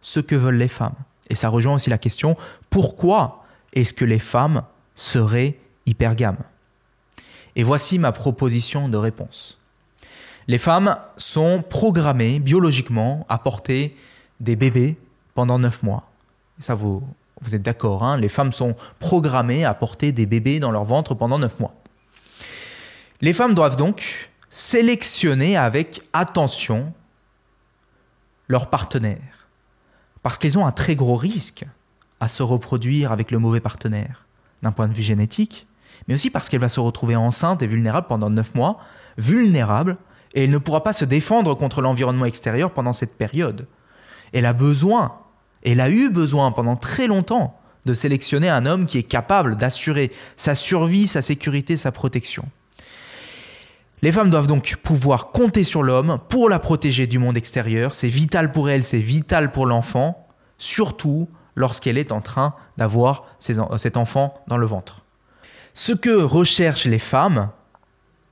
Ce 0.00 0.18
que 0.18 0.34
veulent 0.34 0.56
les 0.56 0.66
femmes. 0.66 0.94
Et 1.28 1.34
ça 1.34 1.50
rejoint 1.50 1.74
aussi 1.74 1.90
la 1.90 1.98
question 1.98 2.38
pourquoi 2.70 3.44
est-ce 3.74 3.92
que 3.92 4.06
les 4.06 4.18
femmes 4.18 4.62
seraient 4.94 5.58
hypergames 5.86 6.42
Et 7.54 7.62
voici 7.62 7.98
ma 7.98 8.12
proposition 8.12 8.88
de 8.88 8.96
réponse. 8.96 9.58
Les 10.48 10.58
femmes 10.58 10.96
sont 11.16 11.64
programmées 11.68 12.38
biologiquement 12.38 13.26
à 13.28 13.38
porter 13.38 13.96
des 14.40 14.56
bébés 14.56 14.96
pendant 15.34 15.58
9 15.58 15.82
mois. 15.82 16.10
Ça, 16.60 16.74
vous, 16.74 17.02
vous 17.40 17.54
êtes 17.54 17.62
d'accord, 17.62 18.04
hein 18.04 18.16
les 18.16 18.28
femmes 18.28 18.52
sont 18.52 18.76
programmées 18.98 19.64
à 19.64 19.74
porter 19.74 20.12
des 20.12 20.26
bébés 20.26 20.60
dans 20.60 20.70
leur 20.70 20.84
ventre 20.84 21.14
pendant 21.14 21.38
9 21.38 21.58
mois. 21.60 21.74
Les 23.20 23.32
femmes 23.32 23.54
doivent 23.54 23.76
donc 23.76 24.30
sélectionner 24.50 25.56
avec 25.56 26.02
attention 26.12 26.92
leur 28.48 28.70
partenaire. 28.70 29.48
Parce 30.22 30.38
qu'ils 30.38 30.58
ont 30.58 30.66
un 30.66 30.72
très 30.72 30.96
gros 30.96 31.16
risque 31.16 31.64
à 32.20 32.28
se 32.28 32.42
reproduire 32.42 33.12
avec 33.12 33.30
le 33.30 33.38
mauvais 33.38 33.60
partenaire. 33.60 34.26
d'un 34.62 34.72
point 34.72 34.88
de 34.88 34.94
vue 34.94 35.02
génétique, 35.02 35.66
mais 36.08 36.14
aussi 36.14 36.30
parce 36.30 36.48
qu'elle 36.48 36.60
va 36.60 36.68
se 36.68 36.80
retrouver 36.80 37.16
enceinte 37.16 37.62
et 37.62 37.66
vulnérable 37.66 38.06
pendant 38.08 38.30
9 38.30 38.54
mois, 38.54 38.78
vulnérable, 39.18 39.96
et 40.34 40.44
elle 40.44 40.50
ne 40.50 40.58
pourra 40.58 40.82
pas 40.82 40.92
se 40.92 41.04
défendre 41.04 41.54
contre 41.54 41.80
l'environnement 41.80 42.26
extérieur 42.26 42.72
pendant 42.72 42.92
cette 42.92 43.16
période. 43.16 43.66
Elle 44.32 44.46
a 44.46 44.52
besoin, 44.52 45.18
elle 45.64 45.80
a 45.80 45.90
eu 45.90 46.10
besoin 46.10 46.52
pendant 46.52 46.76
très 46.76 47.06
longtemps 47.06 47.58
de 47.86 47.94
sélectionner 47.94 48.48
un 48.48 48.66
homme 48.66 48.86
qui 48.86 48.98
est 48.98 49.04
capable 49.04 49.56
d'assurer 49.56 50.12
sa 50.36 50.54
survie, 50.54 51.06
sa 51.06 51.22
sécurité, 51.22 51.76
sa 51.76 51.92
protection. 51.92 52.44
Les 54.02 54.12
femmes 54.12 54.28
doivent 54.28 54.46
donc 54.46 54.76
pouvoir 54.82 55.30
compter 55.30 55.64
sur 55.64 55.82
l'homme 55.82 56.18
pour 56.28 56.50
la 56.50 56.58
protéger 56.58 57.06
du 57.06 57.18
monde 57.18 57.36
extérieur. 57.36 57.94
C'est 57.94 58.08
vital 58.08 58.52
pour 58.52 58.68
elle, 58.68 58.84
c'est 58.84 58.98
vital 58.98 59.52
pour 59.52 59.64
l'enfant, 59.64 60.28
surtout 60.58 61.30
lorsqu'elle 61.54 61.96
est 61.96 62.12
en 62.12 62.20
train 62.20 62.54
d'avoir 62.76 63.24
cet 63.38 63.96
enfant 63.96 64.34
dans 64.48 64.58
le 64.58 64.66
ventre. 64.66 65.05
Ce 65.78 65.92
que 65.92 66.22
recherchent 66.22 66.86
les 66.86 66.98
femmes 66.98 67.50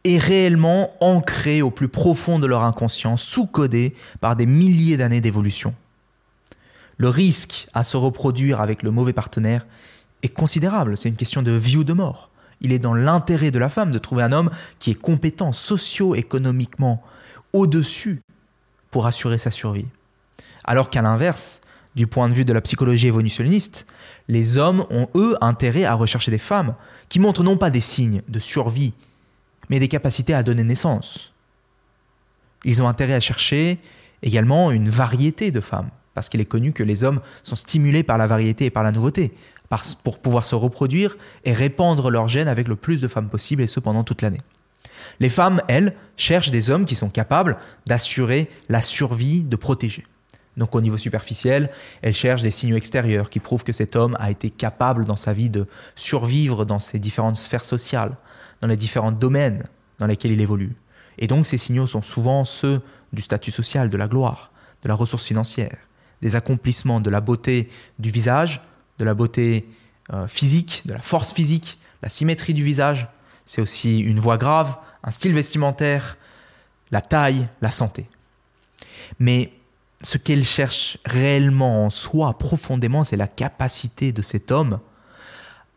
est 0.03 0.17
réellement 0.17 0.89
ancré 1.01 1.61
au 1.61 1.71
plus 1.71 1.89
profond 1.89 2.39
de 2.39 2.47
leur 2.47 2.63
inconscient, 2.63 3.19
sous-codé 3.19 3.95
par 4.23 4.35
des 4.35 4.47
milliers 4.47 4.97
d'années 4.97 5.21
d'évolution. 5.21 5.75
Le 6.97 7.11
risque 7.11 7.69
à 7.75 7.85
se 7.85 7.99
reproduire 7.99 8.63
avec 8.63 8.83
le 8.83 8.91
mauvais 8.91 9.13
partenaire 9.13 9.67
est 10.23 10.31
considérable, 10.31 10.97
c'est 10.97 11.11
une 11.11 11.17
question 11.17 11.43
de 11.43 11.51
vie 11.51 11.77
ou 11.77 11.85
de 11.85 11.93
mort. 11.93 12.31
Il 12.63 12.73
est 12.73 12.79
dans 12.79 12.95
l'intérêt 12.95 13.51
de 13.51 13.59
la 13.59 13.69
femme 13.69 13.91
de 13.91 13.99
trouver 13.99 14.23
un 14.23 14.33
homme 14.33 14.51
qui 14.79 14.91
est 14.91 14.95
compétent 14.95 15.53
socio-économiquement 15.53 17.03
au-dessus 17.53 18.23
pour 18.91 19.07
assurer 19.07 19.37
sa 19.37 19.51
survie. 19.51 19.87
Alors 20.65 20.89
qu'à 20.89 21.03
l'inverse, 21.03 21.61
du 21.95 22.07
point 22.07 22.29
de 22.29 22.35
vue 22.35 22.45
de 22.45 22.53
la 22.53 22.61
psychologie 22.61 23.09
évolutionniste, 23.09 23.87
les 24.29 24.59
hommes 24.59 24.87
ont 24.91 25.09
eux 25.15 25.37
intérêt 25.41 25.85
à 25.85 25.95
rechercher 25.95 26.31
des 26.31 26.39
femmes 26.39 26.75
qui 27.09 27.21
montrent 27.21 27.45
non 27.45 27.57
pas 27.57 27.71
des 27.71 27.81
signes 27.81 28.23
de 28.29 28.39
survie, 28.41 28.95
mais 29.69 29.79
des 29.79 29.89
capacités 29.89 30.35
à 30.35 30.43
donner 30.43 30.65
naissance. 30.65 31.33
Ils 32.65 32.83
ont 32.83 32.89
intérêt 32.89 33.15
à 33.15 33.21
chercher 33.21 33.79
également 34.23 34.71
une 34.71 34.89
variété 34.89 35.51
de 35.51 35.61
femmes, 35.61 35.91
parce 36.15 36.29
qu'il 36.29 36.41
est 36.41 36.47
connu 36.47 36.73
que 36.73 36.83
les 36.83 37.05
hommes 37.05 37.21
sont 37.43 37.57
stimulés 37.57 38.03
par 38.03 38.19
la 38.19 38.27
variété 38.27 38.67
et 38.67 38.71
par 38.71 38.83
la 38.83 38.93
nouveauté, 38.93 39.33
pour 40.03 40.19
pouvoir 40.19 40.45
se 40.45 40.55
reproduire 40.55 41.17
et 41.45 41.53
répandre 41.53 42.11
leurs 42.11 42.29
gènes 42.29 42.49
avec 42.49 42.69
le 42.69 42.77
plus 42.77 43.01
de 43.01 43.09
femmes 43.09 43.29
possible, 43.29 43.63
et 43.63 43.67
ce 43.67 43.81
pendant 43.81 44.05
toute 44.05 44.23
l'année. 44.23 44.41
Les 45.21 45.29
femmes, 45.29 45.61
elles, 45.69 45.95
cherchent 46.17 46.51
des 46.51 46.71
hommes 46.71 46.85
qui 46.85 46.95
sont 46.95 47.11
capables 47.11 47.57
d'assurer 47.87 48.49
la 48.69 48.83
survie, 48.83 49.45
de 49.45 49.57
protéger. 49.57 50.05
Donc 50.57 50.75
au 50.75 50.81
niveau 50.81 50.99
superficiel, 50.99 51.71
elles 52.03 52.15
cherchent 52.15 52.43
des 52.43 52.51
signaux 52.51 52.77
extérieurs 52.77 53.29
qui 53.29 53.41
prouvent 53.41 53.65
que 53.65 53.73
cet 53.73 53.97
homme 53.97 54.17
a 54.21 54.31
été 54.31 54.51
capable 54.51 55.05
dans 55.05 55.17
sa 55.17 55.33
vie 55.33 55.51
de 55.51 55.67
survivre 55.97 56.65
dans 56.65 56.81
ses 56.81 56.99
différentes 56.99 57.37
sphères 57.37 57.65
sociales, 57.65 58.17
dans 58.61 58.69
les 58.69 58.77
différents 58.77 59.13
domaines 59.13 59.65
dans 59.99 60.07
lesquels 60.07 60.33
il 60.33 60.41
évolue. 60.41 60.75
Et 61.19 61.27
donc 61.27 61.47
ces 61.47 61.59
signaux 61.59 61.87
sont 61.87 62.03
souvent 62.03 62.45
ceux 62.45 62.81
du 63.13 63.23
statut 63.23 63.51
social, 63.51 63.91
de 63.91 63.97
la 63.97 64.09
gloire, 64.09 64.53
de 64.83 64.89
la 64.89 64.95
ressource 64.95 65.27
financière, 65.27 65.77
des 66.23 66.37
accomplissements, 66.37 67.01
de 67.01 67.11
la 67.11 67.21
beauté 67.21 67.69
du 67.99 68.11
visage, 68.11 68.61
de 68.99 69.05
la 69.05 69.15
beauté 69.15 69.69
euh, 70.13 70.27
physique, 70.29 70.83
de 70.87 70.95
la 70.95 71.01
force 71.01 71.33
physique, 71.33 71.79
la 72.03 72.09
symétrie 72.09 72.55
du 72.55 72.63
visage. 72.63 73.09
C'est 73.45 73.61
aussi 73.61 74.01
une 74.01 74.21
voix 74.21 74.39
grave, 74.39 74.77
un 75.03 75.11
style 75.11 75.33
vestimentaire, 75.33 76.17
la 76.91 77.01
taille, 77.01 77.47
la 77.61 77.71
santé. 77.71 78.07
Mais 79.19 79.53
ce 80.05 80.19
qu'elle 80.19 80.45
cherche 80.45 80.99
réellement 81.05 81.87
en 81.87 81.91
soi, 81.91 82.37
profondément, 82.39 83.05
c'est 83.05 83.17
la 83.17 83.27
capacité 83.27 84.13
de 84.13 84.23
cet 84.23 84.53
homme 84.53 84.81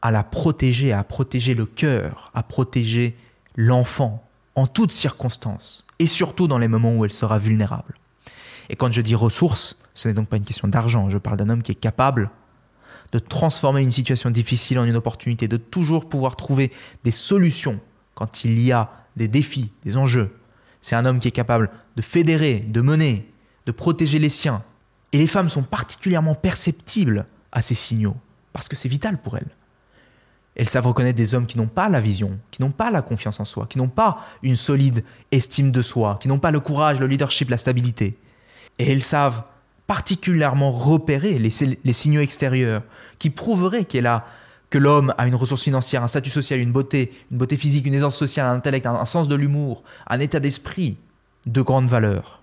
à 0.01 0.11
la 0.11 0.23
protéger, 0.23 0.93
à 0.93 1.03
protéger 1.03 1.53
le 1.53 1.65
cœur, 1.65 2.29
à 2.33 2.43
protéger 2.43 3.17
l'enfant 3.55 4.27
en 4.55 4.67
toutes 4.67 4.91
circonstances, 4.91 5.85
et 5.99 6.05
surtout 6.05 6.47
dans 6.47 6.57
les 6.57 6.67
moments 6.67 6.95
où 6.95 7.05
elle 7.05 7.13
sera 7.13 7.37
vulnérable. 7.37 7.95
Et 8.69 8.75
quand 8.75 8.91
je 8.91 9.01
dis 9.01 9.15
ressources, 9.15 9.77
ce 9.93 10.07
n'est 10.07 10.13
donc 10.13 10.27
pas 10.27 10.37
une 10.37 10.43
question 10.43 10.67
d'argent, 10.67 11.09
je 11.09 11.17
parle 11.17 11.37
d'un 11.37 11.49
homme 11.49 11.63
qui 11.63 11.71
est 11.71 11.75
capable 11.75 12.29
de 13.13 13.19
transformer 13.19 13.81
une 13.81 13.91
situation 13.91 14.29
difficile 14.29 14.77
en 14.79 14.83
une 14.83 14.97
opportunité, 14.97 15.47
de 15.47 15.57
toujours 15.57 16.09
pouvoir 16.09 16.35
trouver 16.35 16.71
des 17.05 17.11
solutions 17.11 17.79
quand 18.13 18.43
il 18.43 18.59
y 18.59 18.73
a 18.73 18.91
des 19.15 19.29
défis, 19.29 19.71
des 19.83 19.95
enjeux. 19.95 20.35
C'est 20.81 20.95
un 20.95 21.05
homme 21.05 21.19
qui 21.19 21.29
est 21.29 21.31
capable 21.31 21.69
de 21.95 22.01
fédérer, 22.01 22.59
de 22.59 22.81
mener, 22.81 23.25
de 23.67 23.71
protéger 23.71 24.17
les 24.17 24.29
siens. 24.29 24.63
Et 25.11 25.19
les 25.19 25.27
femmes 25.27 25.49
sont 25.49 25.61
particulièrement 25.61 26.33
perceptibles 26.33 27.27
à 27.51 27.61
ces 27.61 27.75
signaux, 27.75 28.15
parce 28.53 28.67
que 28.67 28.75
c'est 28.75 28.89
vital 28.89 29.17
pour 29.17 29.37
elles. 29.37 29.49
Elles 30.55 30.69
savent 30.69 30.87
reconnaître 30.87 31.17
des 31.17 31.35
hommes 31.35 31.45
qui 31.45 31.57
n'ont 31.57 31.67
pas 31.67 31.87
la 31.87 31.99
vision, 31.99 32.39
qui 32.49 32.61
n'ont 32.61 32.71
pas 32.71 32.89
la 32.89 33.03
confiance 33.03 33.39
en 33.39 33.45
soi, 33.45 33.67
qui 33.69 33.77
n'ont 33.77 33.89
pas 33.89 34.25
une 34.41 34.55
solide 34.55 35.03
estime 35.31 35.71
de 35.71 35.81
soi, 35.83 36.17
qui 36.19 36.27
n'ont 36.27 36.39
pas 36.39 36.49
le 36.49 36.59
courage, 36.59 36.99
le 36.99 37.05
leadership, 37.05 37.49
la 37.49 37.57
stabilité. 37.57 38.17
Et 38.79 38.91
elles 38.91 39.03
savent 39.03 39.43
particulièrement 39.85 40.71
repérer 40.71 41.37
les, 41.37 41.93
signaux 41.93 42.21
extérieurs 42.21 42.81
qui 43.19 43.29
prouveraient 43.29 43.85
qu'elle 43.85 44.07
a, 44.07 44.25
que 44.69 44.77
l'homme 44.77 45.13
a 45.17 45.27
une 45.27 45.35
ressource 45.35 45.63
financière, 45.63 46.03
un 46.03 46.07
statut 46.07 46.29
social, 46.29 46.59
une 46.59 46.71
beauté, 46.71 47.11
une 47.31 47.37
beauté 47.37 47.55
physique, 47.55 47.85
une 47.85 47.93
aisance 47.93 48.17
sociale, 48.17 48.47
un 48.47 48.55
intellect, 48.55 48.85
un 48.85 49.05
sens 49.05 49.27
de 49.27 49.35
l'humour, 49.35 49.83
un 50.07 50.19
état 50.19 50.39
d'esprit 50.39 50.97
de 51.45 51.61
grande 51.61 51.87
valeur. 51.87 52.41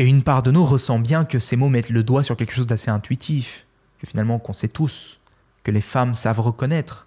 Et 0.00 0.06
une 0.06 0.22
part 0.22 0.42
de 0.42 0.50
nous 0.50 0.64
ressent 0.64 0.98
bien 0.98 1.26
que 1.26 1.38
ces 1.38 1.56
mots 1.56 1.68
mettent 1.68 1.90
le 1.90 2.02
doigt 2.02 2.24
sur 2.24 2.34
quelque 2.34 2.54
chose 2.54 2.66
d'assez 2.66 2.90
intuitif, 2.90 3.66
que 3.98 4.06
finalement 4.06 4.38
qu'on 4.38 4.54
sait 4.54 4.66
tous, 4.66 5.20
que 5.62 5.70
les 5.70 5.82
femmes 5.82 6.14
savent 6.14 6.40
reconnaître. 6.40 7.06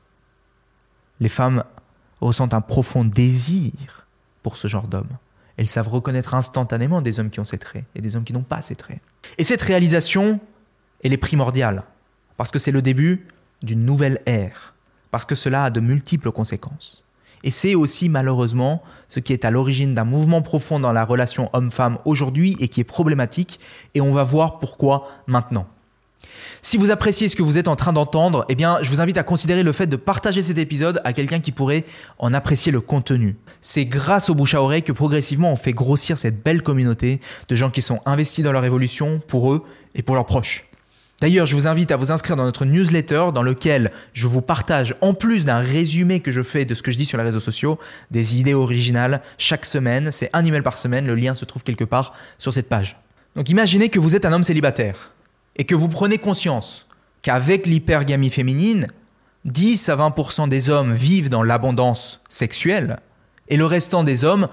Les 1.19 1.27
femmes 1.27 1.63
ressentent 2.21 2.53
un 2.53 2.61
profond 2.61 3.03
désir 3.03 4.05
pour 4.43 4.57
ce 4.57 4.67
genre 4.67 4.87
d'homme. 4.87 5.09
Elles 5.57 5.67
savent 5.67 5.87
reconnaître 5.87 6.35
instantanément 6.35 7.01
des 7.01 7.19
hommes 7.19 7.31
qui 7.31 7.39
ont 7.39 7.45
ces 7.45 7.57
traits 7.57 7.85
et 7.95 8.01
des 8.01 8.15
hommes 8.15 8.25
qui 8.25 8.33
n'ont 8.33 8.43
pas 8.43 8.61
ces 8.61 8.75
traits. 8.75 8.99
Et 9.39 9.43
cette 9.43 9.63
réalisation, 9.63 10.39
elle 11.03 11.13
est 11.13 11.17
primordiale, 11.17 11.85
parce 12.37 12.51
que 12.51 12.59
c'est 12.59 12.71
le 12.71 12.83
début 12.83 13.25
d'une 13.63 13.85
nouvelle 13.85 14.21
ère, 14.27 14.75
parce 15.09 15.25
que 15.25 15.33
cela 15.33 15.63
a 15.63 15.69
de 15.71 15.79
multiples 15.79 16.31
conséquences. 16.31 17.02
Et 17.43 17.51
c'est 17.51 17.75
aussi 17.75 18.09
malheureusement 18.09 18.81
ce 19.09 19.19
qui 19.19 19.33
est 19.33 19.45
à 19.45 19.51
l'origine 19.51 19.93
d'un 19.93 20.05
mouvement 20.05 20.41
profond 20.41 20.79
dans 20.79 20.93
la 20.93 21.05
relation 21.05 21.49
homme-femme 21.53 21.97
aujourd'hui 22.05 22.57
et 22.59 22.67
qui 22.67 22.81
est 22.81 22.85
problématique, 22.85 23.59
et 23.93 24.01
on 24.01 24.11
va 24.11 24.23
voir 24.23 24.59
pourquoi 24.59 25.07
maintenant. 25.27 25.67
Si 26.61 26.77
vous 26.77 26.91
appréciez 26.91 27.27
ce 27.27 27.35
que 27.35 27.43
vous 27.43 27.57
êtes 27.57 27.67
en 27.67 27.75
train 27.75 27.91
d'entendre, 27.91 28.45
eh 28.47 28.55
bien, 28.55 28.77
je 28.81 28.89
vous 28.89 29.01
invite 29.01 29.17
à 29.17 29.23
considérer 29.23 29.63
le 29.63 29.71
fait 29.73 29.87
de 29.87 29.97
partager 29.97 30.41
cet 30.41 30.57
épisode 30.57 31.01
à 31.03 31.11
quelqu'un 31.11 31.39
qui 31.39 31.51
pourrait 31.51 31.83
en 32.19 32.33
apprécier 32.33 32.71
le 32.71 32.79
contenu. 32.79 33.35
C'est 33.59 33.85
grâce 33.85 34.29
au 34.29 34.35
bouche 34.35 34.55
à 34.55 34.61
oreille 34.61 34.83
que 34.83 34.93
progressivement 34.93 35.51
on 35.51 35.57
fait 35.57 35.73
grossir 35.73 36.17
cette 36.17 36.41
belle 36.41 36.63
communauté 36.63 37.19
de 37.49 37.55
gens 37.55 37.69
qui 37.69 37.81
sont 37.81 37.99
investis 38.05 38.43
dans 38.43 38.53
leur 38.53 38.63
évolution 38.63 39.21
pour 39.27 39.53
eux 39.53 39.63
et 39.93 40.01
pour 40.01 40.15
leurs 40.15 40.25
proches. 40.25 40.65
D'ailleurs, 41.23 41.45
je 41.45 41.55
vous 41.55 41.67
invite 41.67 41.89
à 41.93 41.95
vous 41.95 42.11
inscrire 42.11 42.35
dans 42.35 42.43
notre 42.43 42.65
newsletter 42.65 43.27
dans 43.33 43.43
lequel 43.43 43.93
je 44.11 44.27
vous 44.27 44.41
partage, 44.41 44.97
en 44.99 45.13
plus 45.13 45.45
d'un 45.45 45.59
résumé 45.59 46.19
que 46.19 46.33
je 46.33 46.41
fais 46.41 46.65
de 46.65 46.75
ce 46.75 46.83
que 46.83 46.91
je 46.91 46.97
dis 46.97 47.05
sur 47.05 47.17
les 47.17 47.23
réseaux 47.23 47.39
sociaux, 47.39 47.79
des 48.11 48.41
idées 48.41 48.53
originales 48.53 49.21
chaque 49.37 49.63
semaine. 49.63 50.11
C'est 50.11 50.29
un 50.33 50.43
email 50.43 50.63
par 50.63 50.77
semaine, 50.77 51.07
le 51.07 51.15
lien 51.15 51.33
se 51.33 51.45
trouve 51.45 51.63
quelque 51.63 51.85
part 51.85 52.11
sur 52.37 52.51
cette 52.51 52.67
page. 52.67 52.97
Donc 53.37 53.49
imaginez 53.49 53.87
que 53.87 53.99
vous 53.99 54.17
êtes 54.17 54.25
un 54.25 54.33
homme 54.33 54.43
célibataire 54.43 55.11
et 55.55 55.63
que 55.63 55.75
vous 55.75 55.87
prenez 55.87 56.17
conscience 56.17 56.87
qu'avec 57.21 57.67
l'hypergamie 57.67 58.29
féminine, 58.29 58.87
10 59.45 59.87
à 59.87 59.95
20% 59.95 60.49
des 60.49 60.69
hommes 60.69 60.91
vivent 60.91 61.29
dans 61.29 61.43
l'abondance 61.43 62.19
sexuelle 62.27 62.99
et 63.47 63.55
le 63.55 63.65
restant 63.65 64.03
des 64.03 64.25
hommes 64.25 64.49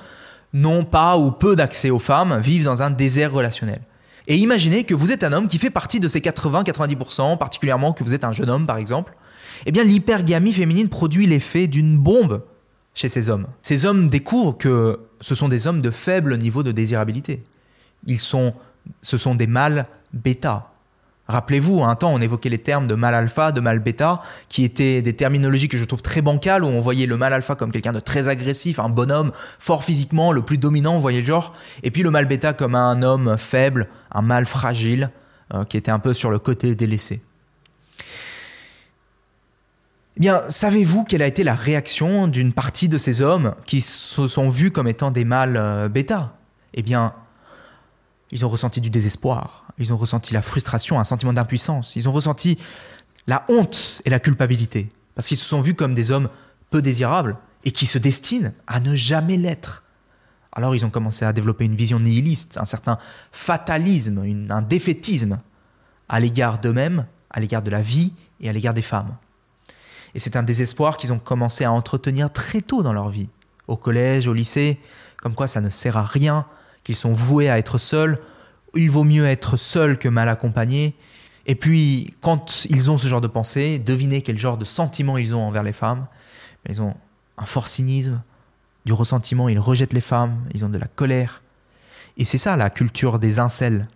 n'ont 0.53 0.85
pas 0.85 1.19
ou 1.19 1.33
peu 1.33 1.57
d'accès 1.57 1.91
aux 1.91 1.99
femmes, 1.99 2.39
vivent 2.39 2.67
dans 2.67 2.83
un 2.83 2.91
désert 2.91 3.33
relationnel. 3.33 3.81
Et 4.31 4.37
imaginez 4.37 4.85
que 4.85 4.95
vous 4.95 5.11
êtes 5.11 5.25
un 5.25 5.33
homme 5.33 5.49
qui 5.49 5.59
fait 5.59 5.71
partie 5.71 5.99
de 5.99 6.07
ces 6.07 6.21
80-90%, 6.21 7.37
particulièrement 7.37 7.93
que 7.93 8.05
vous 8.05 8.15
êtes 8.15 8.23
un 8.23 8.31
jeune 8.31 8.49
homme 8.49 8.65
par 8.65 8.77
exemple. 8.77 9.17
Eh 9.67 9.73
bien, 9.73 9.83
l'hypergamie 9.83 10.53
féminine 10.53 10.89
produit 10.89 11.27
l'effet 11.27 11.67
d'une 11.67 11.99
bombe 11.99 12.45
chez 12.95 13.09
ces 13.09 13.29
hommes. 13.29 13.49
Ces 13.61 13.87
hommes 13.87 14.07
découvrent 14.07 14.57
que 14.57 15.01
ce 15.21 15.35
sont 15.35 15.49
des 15.49 15.67
hommes 15.67 15.83
de 15.83 15.91
faible 15.91 16.39
niveau 16.39 16.63
de 16.63 16.71
désirabilité. 16.71 17.43
Ils 18.07 18.21
sont, 18.21 18.55
ce 19.03 19.17
sont 19.17 19.35
des 19.35 19.49
mâles 19.49 19.87
bêta. 20.13 20.70
Rappelez-vous, 21.31 21.85
un 21.85 21.95
temps, 21.95 22.13
on 22.13 22.21
évoquait 22.21 22.49
les 22.49 22.59
termes 22.59 22.87
de 22.87 22.95
mal 22.95 23.15
alpha, 23.15 23.53
de 23.53 23.61
mal 23.61 23.79
bêta, 23.79 24.21
qui 24.49 24.65
étaient 24.65 25.01
des 25.01 25.15
terminologies 25.15 25.69
que 25.69 25.77
je 25.77 25.85
trouve 25.85 26.03
très 26.03 26.23
bancales, 26.23 26.65
où 26.65 26.67
on 26.67 26.81
voyait 26.81 27.07
le 27.07 27.17
mal 27.17 27.33
alpha 27.33 27.55
comme 27.55 27.71
quelqu'un 27.71 27.93
de 27.93 28.01
très 28.01 28.29
agressif, 28.29 28.79
un 28.79 28.89
bonhomme, 28.89 29.33
fort 29.59 29.85
physiquement, 29.85 30.33
le 30.33 30.43
plus 30.43 30.59
dominant, 30.59 30.95
vous 30.95 31.01
voyez 31.01 31.21
le 31.21 31.27
genre, 31.27 31.55
et 31.83 31.91
puis 31.91 32.03
le 32.03 32.11
mal 32.11 32.27
bêta 32.27 32.53
comme 32.53 32.75
un 32.75 33.03
homme 33.03 33.37
faible, 33.39 33.89
un 34.11 34.23
mâle 34.23 34.47
fragile, 34.47 35.11
euh, 35.55 35.65
qui 35.65 35.77
était 35.77 35.91
un 35.91 35.99
peu 36.01 36.15
sur 36.15 36.31
le 36.31 36.39
côté 36.39 36.75
délaissé. 36.75 37.23
Eh 40.17 40.21
bien, 40.21 40.43
savez-vous 40.49 41.05
quelle 41.05 41.23
a 41.23 41.27
été 41.27 41.45
la 41.45 41.55
réaction 41.55 42.29
d'une 42.29 42.53
partie 42.53 42.89
de 42.89 42.99
ces 42.99 43.23
hommes 43.23 43.55
qui 43.67 43.81
se 43.81 44.27
sont 44.27 44.51
vus 44.51 44.71
comme 44.71 44.89
étant 44.89 45.11
des 45.11 45.25
mâles 45.25 45.57
euh, 45.57 45.89
bêta? 45.89 46.35
Eh 46.75 46.83
bien, 46.83 47.15
ils 48.33 48.45
ont 48.45 48.49
ressenti 48.49 48.81
du 48.81 48.91
désespoir, 48.91 49.67
ils 49.79 49.93
ont 49.93 49.97
ressenti 49.97 50.35
la 50.35 50.43
frustration, 50.43 51.01
un 51.01 51.05
sentiment 51.05 51.33
d'impuissance, 51.33 51.97
ils 51.97 52.09
ont 52.09 52.13
ressenti 52.13 52.59
la 53.27 53.45
honte 53.49 54.01
et 54.05 54.11
la 54.11 54.21
culpabilité, 54.21 54.89
parce 55.15 55.29
qu'ils 55.29 55.37
se 55.37 55.45
sont 55.45 55.61
vus 55.61 55.75
comme 55.75 55.95
des 55.95 56.11
hommes 56.11 56.29
peu 56.71 56.83
désirables 56.83 57.37
et 57.65 57.73
qui 57.73 57.87
se 57.87 57.99
destinent 57.99 58.53
à 58.67 58.81
ne 58.81 58.95
jamais 58.95 59.37
l'être. 59.37 59.83
Alors 60.53 60.75
ils 60.75 60.85
ont 60.85 60.91
commencé 60.91 61.25
à 61.25 61.33
développer 61.33 61.65
une 61.65 61.75
vision 61.75 61.99
nihiliste, 61.99 62.59
un 62.59 62.67
certain 62.67 62.99
fatalisme, 63.33 64.25
un 64.51 64.63
défaitisme 64.63 65.39
à 66.09 66.21
l'égard 66.21 66.59
d'eux-mêmes, 66.59 67.07
à 67.31 67.41
l'égard 67.41 67.63
de 67.63 67.71
la 67.71 67.83
vie 67.83 68.13
et 68.41 68.49
à 68.49 68.53
l'égard 68.53 68.75
des 68.75 68.83
femmes. 68.83 69.17
Et 70.15 70.21
c'est 70.21 70.37
un 70.37 70.43
désespoir 70.43 70.97
qu'ils 70.97 71.13
ont 71.13 71.19
commencé 71.19 71.65
à 71.65 71.73
entretenir 71.73 72.33
très 72.33 72.63
tôt 72.63 72.83
dans 72.83 72.93
leur 72.93 73.11
vie, 73.11 73.29
au 73.69 73.77
collège, 73.77 74.27
au 74.27 74.33
lycée, 74.33 74.81
comme 75.23 75.35
quoi 75.35 75.47
ça 75.47 75.61
ne 75.61 75.71
sert 75.71 75.97
à 75.97 76.05
rien, 76.05 76.47
qu'ils 76.85 76.97
sont 76.97 77.13
voués 77.13 77.49
à 77.49 77.59
être 77.59 77.79
seuls, 77.79 78.19
il 78.75 78.91
vaut 78.91 79.05
mieux 79.05 79.27
être 79.27 79.57
seul 79.57 79.99
que 79.99 80.09
mal 80.09 80.29
accompagné. 80.29 80.95
Et 81.47 81.55
puis, 81.55 82.15
quand 82.21 82.67
ils 82.71 82.91
ont 82.91 82.99
ce 82.99 83.09
genre 83.09 83.21
de 83.21 83.27
pensée, 83.27 83.79
devinez 83.79 84.23
quel 84.23 84.39
genre 84.39 84.59
de 84.59 84.65
sentiment 84.65 85.19
ils 85.19 85.35
ont 85.35 85.43
envers 85.43 85.63
les 85.63 85.73
femmes. 85.73 86.07
Ils 86.69 86.81
ont 86.81 86.95
un 87.39 87.47
fort 87.47 87.69
cynisme, 87.69 88.23
du 88.85 88.93
ressentiment, 88.93 89.49
ils 89.49 89.59
rejettent 89.59 89.93
les 89.93 90.01
femmes, 90.01 90.37
ils 90.55 90.65
ont 90.65 90.69
de 90.69 90.79
la 90.79 90.87
colère. 90.87 91.43
Et 92.17 92.25
c'est 92.25 92.39
ça 92.39 92.57
la 92.57 92.71
culture 92.71 93.19
des 93.19 93.39
incels. 93.39 93.89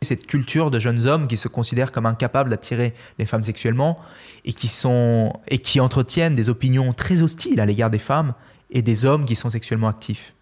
Cette 0.00 0.26
culture 0.26 0.70
de 0.70 0.78
jeunes 0.78 1.06
hommes 1.06 1.26
qui 1.26 1.36
se 1.36 1.48
considèrent 1.48 1.92
comme 1.92 2.06
incapables 2.06 2.50
d'attirer 2.50 2.94
les 3.18 3.26
femmes 3.26 3.42
sexuellement 3.42 3.98
et 4.44 4.52
qui, 4.52 4.68
sont, 4.68 5.32
et 5.48 5.58
qui 5.58 5.80
entretiennent 5.80 6.34
des 6.34 6.48
opinions 6.48 6.92
très 6.92 7.22
hostiles 7.22 7.60
à 7.60 7.66
l'égard 7.66 7.90
des 7.90 7.98
femmes 7.98 8.34
et 8.70 8.82
des 8.82 9.06
hommes 9.06 9.24
qui 9.24 9.34
sont 9.34 9.50
sexuellement 9.50 9.88
actifs. 9.88 10.34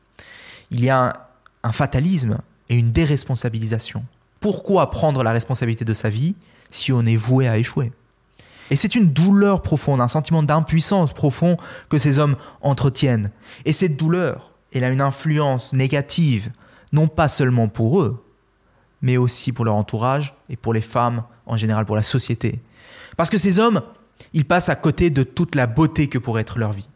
Il 0.71 0.85
y 0.85 0.90
a 0.90 1.25
un 1.67 1.73
fatalisme 1.73 2.39
et 2.69 2.77
une 2.77 2.93
déresponsabilisation. 2.93 4.05
Pourquoi 4.41 4.89
prendre 4.91 5.23
la 5.23 5.33
responsabilité 5.33 5.85
de 5.85 5.95
sa 5.95 6.09
vie 6.09 6.37
si 6.71 6.93
on 6.93 7.05
est 7.05 7.17
voué 7.17 7.49
à 7.49 7.59
échouer? 7.59 7.93
Et 8.71 8.77
c'est 8.77 8.95
une 8.95 9.09
douleur 9.09 9.63
profonde, 9.63 10.01
un 10.01 10.09
sentiment 10.09 10.43
d'impuissance 10.43 11.13
profond 11.13 11.57
que 11.89 11.99
ces 11.99 12.19
hommes 12.19 12.37
entretiennent. 12.63 13.31
Et 13.65 13.73
cette 13.73 13.97
douleur, 13.97 14.53
elle 14.73 14.85
a 14.85 14.91
une 14.91 15.01
influence 15.01 15.73
négative, 15.73 16.51
non 16.93 17.09
pas 17.09 17.29
seulement 17.29 17.69
pour 17.69 18.01
eux, 18.01 18.25
mais 19.03 19.17
aussi 19.17 19.53
pour 19.53 19.65
leur 19.65 19.75
entourage 19.75 20.35
et 20.49 20.57
pour 20.57 20.73
les 20.73 20.81
femmes, 20.81 21.23
en 21.47 21.57
général 21.57 21.85
pour 21.85 21.97
la 21.97 22.03
société. 22.03 22.61
Parce 23.17 23.31
que 23.31 23.39
ces 23.39 23.59
hommes, 23.59 23.83
ils 24.33 24.45
passent 24.45 24.69
à 24.69 24.77
côté 24.77 25.11
de 25.11 25.23
toute 25.23 25.55
la 25.55 25.67
beauté 25.67 26.09
que 26.09 26.19
pourrait 26.19 26.43
être 26.43 26.59
leur 26.59 26.73
vie. 26.73 26.89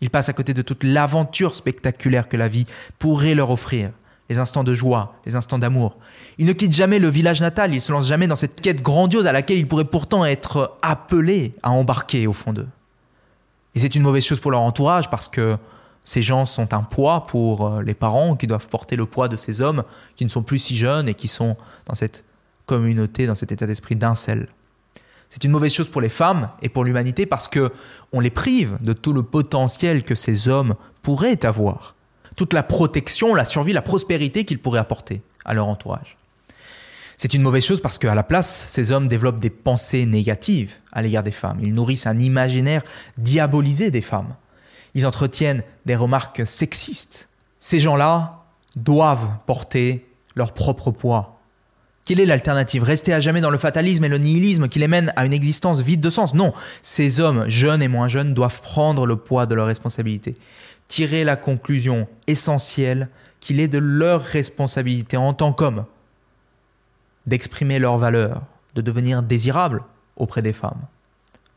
Ils 0.00 0.10
passent 0.10 0.28
à 0.28 0.34
côté 0.34 0.54
de 0.54 0.62
toute 0.62 0.84
l'aventure 0.84 1.54
spectaculaire 1.54 2.28
que 2.28 2.36
la 2.36 2.48
vie 2.48 2.66
pourrait 2.98 3.34
leur 3.34 3.50
offrir 3.50 3.90
les 4.28 4.38
instants 4.38 4.64
de 4.64 4.74
joie, 4.74 5.14
les 5.26 5.36
instants 5.36 5.58
d'amour. 5.58 5.96
Ils 6.38 6.46
ne 6.46 6.52
quittent 6.52 6.74
jamais 6.74 6.98
le 6.98 7.08
village 7.08 7.40
natal, 7.40 7.70
ne 7.70 7.78
se 7.78 7.92
lancent 7.92 8.08
jamais 8.08 8.26
dans 8.26 8.36
cette 8.36 8.60
quête 8.60 8.82
grandiose 8.82 9.26
à 9.26 9.32
laquelle 9.32 9.58
ils 9.58 9.68
pourraient 9.68 9.84
pourtant 9.84 10.24
être 10.24 10.76
appelés 10.82 11.54
à 11.62 11.70
embarquer 11.70 12.26
au 12.26 12.32
fond 12.32 12.52
d'eux. 12.52 12.68
Et 13.74 13.80
c'est 13.80 13.94
une 13.94 14.02
mauvaise 14.02 14.24
chose 14.24 14.40
pour 14.40 14.50
leur 14.50 14.60
entourage 14.60 15.10
parce 15.10 15.28
que 15.28 15.58
ces 16.04 16.22
gens 16.22 16.44
sont 16.46 16.74
un 16.74 16.82
poids 16.82 17.26
pour 17.26 17.66
euh, 17.66 17.82
les 17.82 17.94
parents 17.94 18.36
qui 18.36 18.46
doivent 18.46 18.68
porter 18.68 18.94
le 18.94 19.06
poids 19.06 19.28
de 19.28 19.36
ces 19.36 19.60
hommes 19.60 19.84
qui 20.16 20.24
ne 20.24 20.30
sont 20.30 20.42
plus 20.42 20.58
si 20.58 20.76
jeunes 20.76 21.08
et 21.08 21.14
qui 21.14 21.28
sont 21.28 21.56
dans 21.86 21.94
cette 21.94 22.24
communauté, 22.66 23.26
dans 23.26 23.34
cet 23.34 23.52
état 23.52 23.66
d'esprit 23.66 23.96
d'un 23.96 24.14
seul. 24.14 24.48
C'est 25.28 25.44
une 25.44 25.50
mauvaise 25.50 25.72
chose 25.72 25.88
pour 25.88 26.00
les 26.00 26.08
femmes 26.08 26.50
et 26.62 26.68
pour 26.68 26.84
l'humanité 26.84 27.26
parce 27.26 27.48
que 27.48 27.72
on 28.12 28.20
les 28.20 28.30
prive 28.30 28.76
de 28.82 28.92
tout 28.92 29.12
le 29.12 29.22
potentiel 29.22 30.04
que 30.04 30.14
ces 30.14 30.48
hommes 30.48 30.76
pourraient 31.02 31.44
avoir 31.44 31.94
toute 32.36 32.52
la 32.52 32.62
protection, 32.62 33.34
la 33.34 33.44
survie, 33.44 33.72
la 33.72 33.82
prospérité 33.82 34.44
qu'ils 34.44 34.58
pourraient 34.58 34.80
apporter 34.80 35.22
à 35.44 35.54
leur 35.54 35.66
entourage. 35.66 36.16
C'est 37.16 37.34
une 37.34 37.42
mauvaise 37.42 37.64
chose 37.64 37.80
parce 37.80 37.98
qu'à 37.98 38.14
la 38.14 38.22
place, 38.22 38.66
ces 38.68 38.92
hommes 38.92 39.08
développent 39.08 39.40
des 39.40 39.50
pensées 39.50 40.04
négatives 40.04 40.72
à 40.92 41.02
l'égard 41.02 41.22
des 41.22 41.30
femmes. 41.30 41.58
Ils 41.62 41.74
nourrissent 41.74 42.06
un 42.06 42.18
imaginaire 42.18 42.82
diabolisé 43.18 43.90
des 43.90 44.00
femmes. 44.00 44.34
Ils 44.94 45.06
entretiennent 45.06 45.62
des 45.86 45.96
remarques 45.96 46.46
sexistes. 46.46 47.28
Ces 47.60 47.80
gens-là 47.80 48.44
doivent 48.76 49.28
porter 49.46 50.06
leur 50.34 50.52
propre 50.52 50.90
poids. 50.90 51.40
Quelle 52.04 52.20
est 52.20 52.26
l'alternative? 52.26 52.82
Rester 52.82 53.14
à 53.14 53.20
jamais 53.20 53.40
dans 53.40 53.50
le 53.50 53.56
fatalisme 53.56 54.04
et 54.04 54.08
le 54.08 54.18
nihilisme 54.18 54.68
qui 54.68 54.78
les 54.78 54.88
mène 54.88 55.12
à 55.16 55.24
une 55.24 55.32
existence 55.32 55.80
vide 55.80 56.00
de 56.00 56.10
sens? 56.10 56.34
Non, 56.34 56.52
ces 56.82 57.20
hommes, 57.20 57.48
jeunes 57.48 57.82
et 57.82 57.88
moins 57.88 58.08
jeunes, 58.08 58.34
doivent 58.34 58.60
prendre 58.60 59.06
le 59.06 59.16
poids 59.16 59.46
de 59.46 59.54
leurs 59.54 59.66
responsabilités 59.66 60.36
tirer 60.88 61.24
la 61.24 61.36
conclusion 61.36 62.08
essentielle 62.26 63.08
qu'il 63.40 63.60
est 63.60 63.68
de 63.68 63.78
leur 63.78 64.22
responsabilité 64.22 65.16
en 65.16 65.34
tant 65.34 65.52
qu'hommes 65.52 65.84
d'exprimer 67.26 67.78
leurs 67.78 67.98
valeurs, 67.98 68.42
de 68.74 68.82
devenir 68.82 69.22
désirables 69.22 69.82
auprès 70.16 70.42
des 70.42 70.52
femmes. 70.52 70.82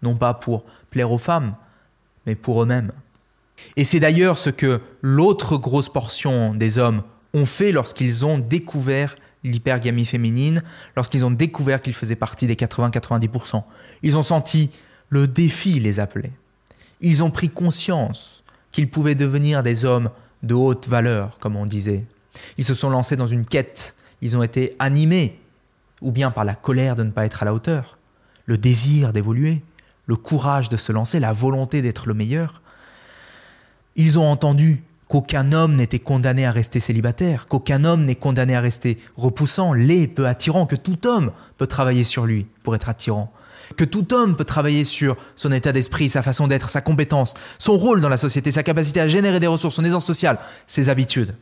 Non 0.01 0.15
pas 0.15 0.33
pour 0.33 0.63
plaire 0.89 1.11
aux 1.11 1.17
femmes, 1.17 1.55
mais 2.25 2.35
pour 2.35 2.61
eux-mêmes. 2.61 2.91
Et 3.75 3.83
c'est 3.83 3.99
d'ailleurs 3.99 4.37
ce 4.37 4.49
que 4.49 4.81
l'autre 5.01 5.57
grosse 5.57 5.89
portion 5.89 6.53
des 6.53 6.77
hommes 6.77 7.03
ont 7.33 7.45
fait 7.45 7.71
lorsqu'ils 7.71 8.25
ont 8.25 8.37
découvert 8.37 9.15
l'hypergamie 9.43 10.05
féminine, 10.05 10.63
lorsqu'ils 10.95 11.25
ont 11.25 11.31
découvert 11.31 11.81
qu'ils 11.81 11.93
faisaient 11.93 12.15
partie 12.15 12.47
des 12.47 12.55
80-90%. 12.55 13.63
Ils 14.03 14.17
ont 14.17 14.23
senti 14.23 14.71
le 15.09 15.27
défi 15.27 15.79
les 15.79 15.99
appeler. 15.99 16.31
Ils 17.01 17.23
ont 17.23 17.31
pris 17.31 17.49
conscience 17.49 18.43
qu'ils 18.71 18.89
pouvaient 18.89 19.15
devenir 19.15 19.63
des 19.63 19.85
hommes 19.85 20.09
de 20.43 20.53
haute 20.53 20.87
valeur, 20.87 21.39
comme 21.39 21.55
on 21.55 21.65
disait. 21.65 22.05
Ils 22.57 22.63
se 22.63 22.75
sont 22.75 22.89
lancés 22.89 23.15
dans 23.15 23.27
une 23.27 23.45
quête, 23.45 23.95
ils 24.21 24.37
ont 24.37 24.43
été 24.43 24.75
animés, 24.79 25.39
ou 26.01 26.11
bien 26.11 26.31
par 26.31 26.43
la 26.43 26.55
colère 26.55 26.95
de 26.95 27.03
ne 27.03 27.11
pas 27.11 27.25
être 27.25 27.41
à 27.41 27.45
la 27.45 27.53
hauteur, 27.53 27.97
le 28.45 28.57
désir 28.57 29.13
d'évoluer, 29.13 29.63
le 30.05 30.15
courage 30.15 30.69
de 30.69 30.77
se 30.77 30.91
lancer, 30.91 31.19
la 31.19 31.33
volonté 31.33 31.81
d'être 31.81 32.07
le 32.07 32.13
meilleur. 32.13 32.61
Ils 33.95 34.19
ont 34.19 34.29
entendu 34.29 34.83
qu'aucun 35.07 35.51
homme 35.53 35.75
n'était 35.75 35.99
condamné 35.99 36.45
à 36.45 36.51
rester 36.51 36.79
célibataire, 36.79 37.47
qu'aucun 37.47 37.83
homme 37.83 38.05
n'est 38.05 38.15
condamné 38.15 38.55
à 38.55 38.61
rester 38.61 38.97
repoussant, 39.15 39.73
laid, 39.73 40.07
peu 40.07 40.27
attirant, 40.27 40.65
que 40.65 40.75
tout 40.75 41.07
homme 41.07 41.31
peut 41.57 41.67
travailler 41.67 42.03
sur 42.03 42.25
lui 42.25 42.47
pour 42.63 42.75
être 42.75 42.89
attirant, 42.89 43.31
que 43.75 43.83
tout 43.83 44.13
homme 44.13 44.35
peut 44.35 44.45
travailler 44.45 44.85
sur 44.85 45.17
son 45.35 45.51
état 45.51 45.71
d'esprit, 45.71 46.09
sa 46.09 46.21
façon 46.21 46.47
d'être, 46.47 46.69
sa 46.69 46.81
compétence, 46.81 47.33
son 47.59 47.77
rôle 47.77 48.01
dans 48.01 48.09
la 48.09 48.17
société, 48.17 48.51
sa 48.51 48.63
capacité 48.63 49.01
à 49.01 49.07
générer 49.07 49.39
des 49.39 49.47
ressources, 49.47 49.75
son 49.75 49.83
aisance 49.83 50.05
sociale, 50.05 50.39
ses 50.67 50.89
habitudes. 50.89 51.35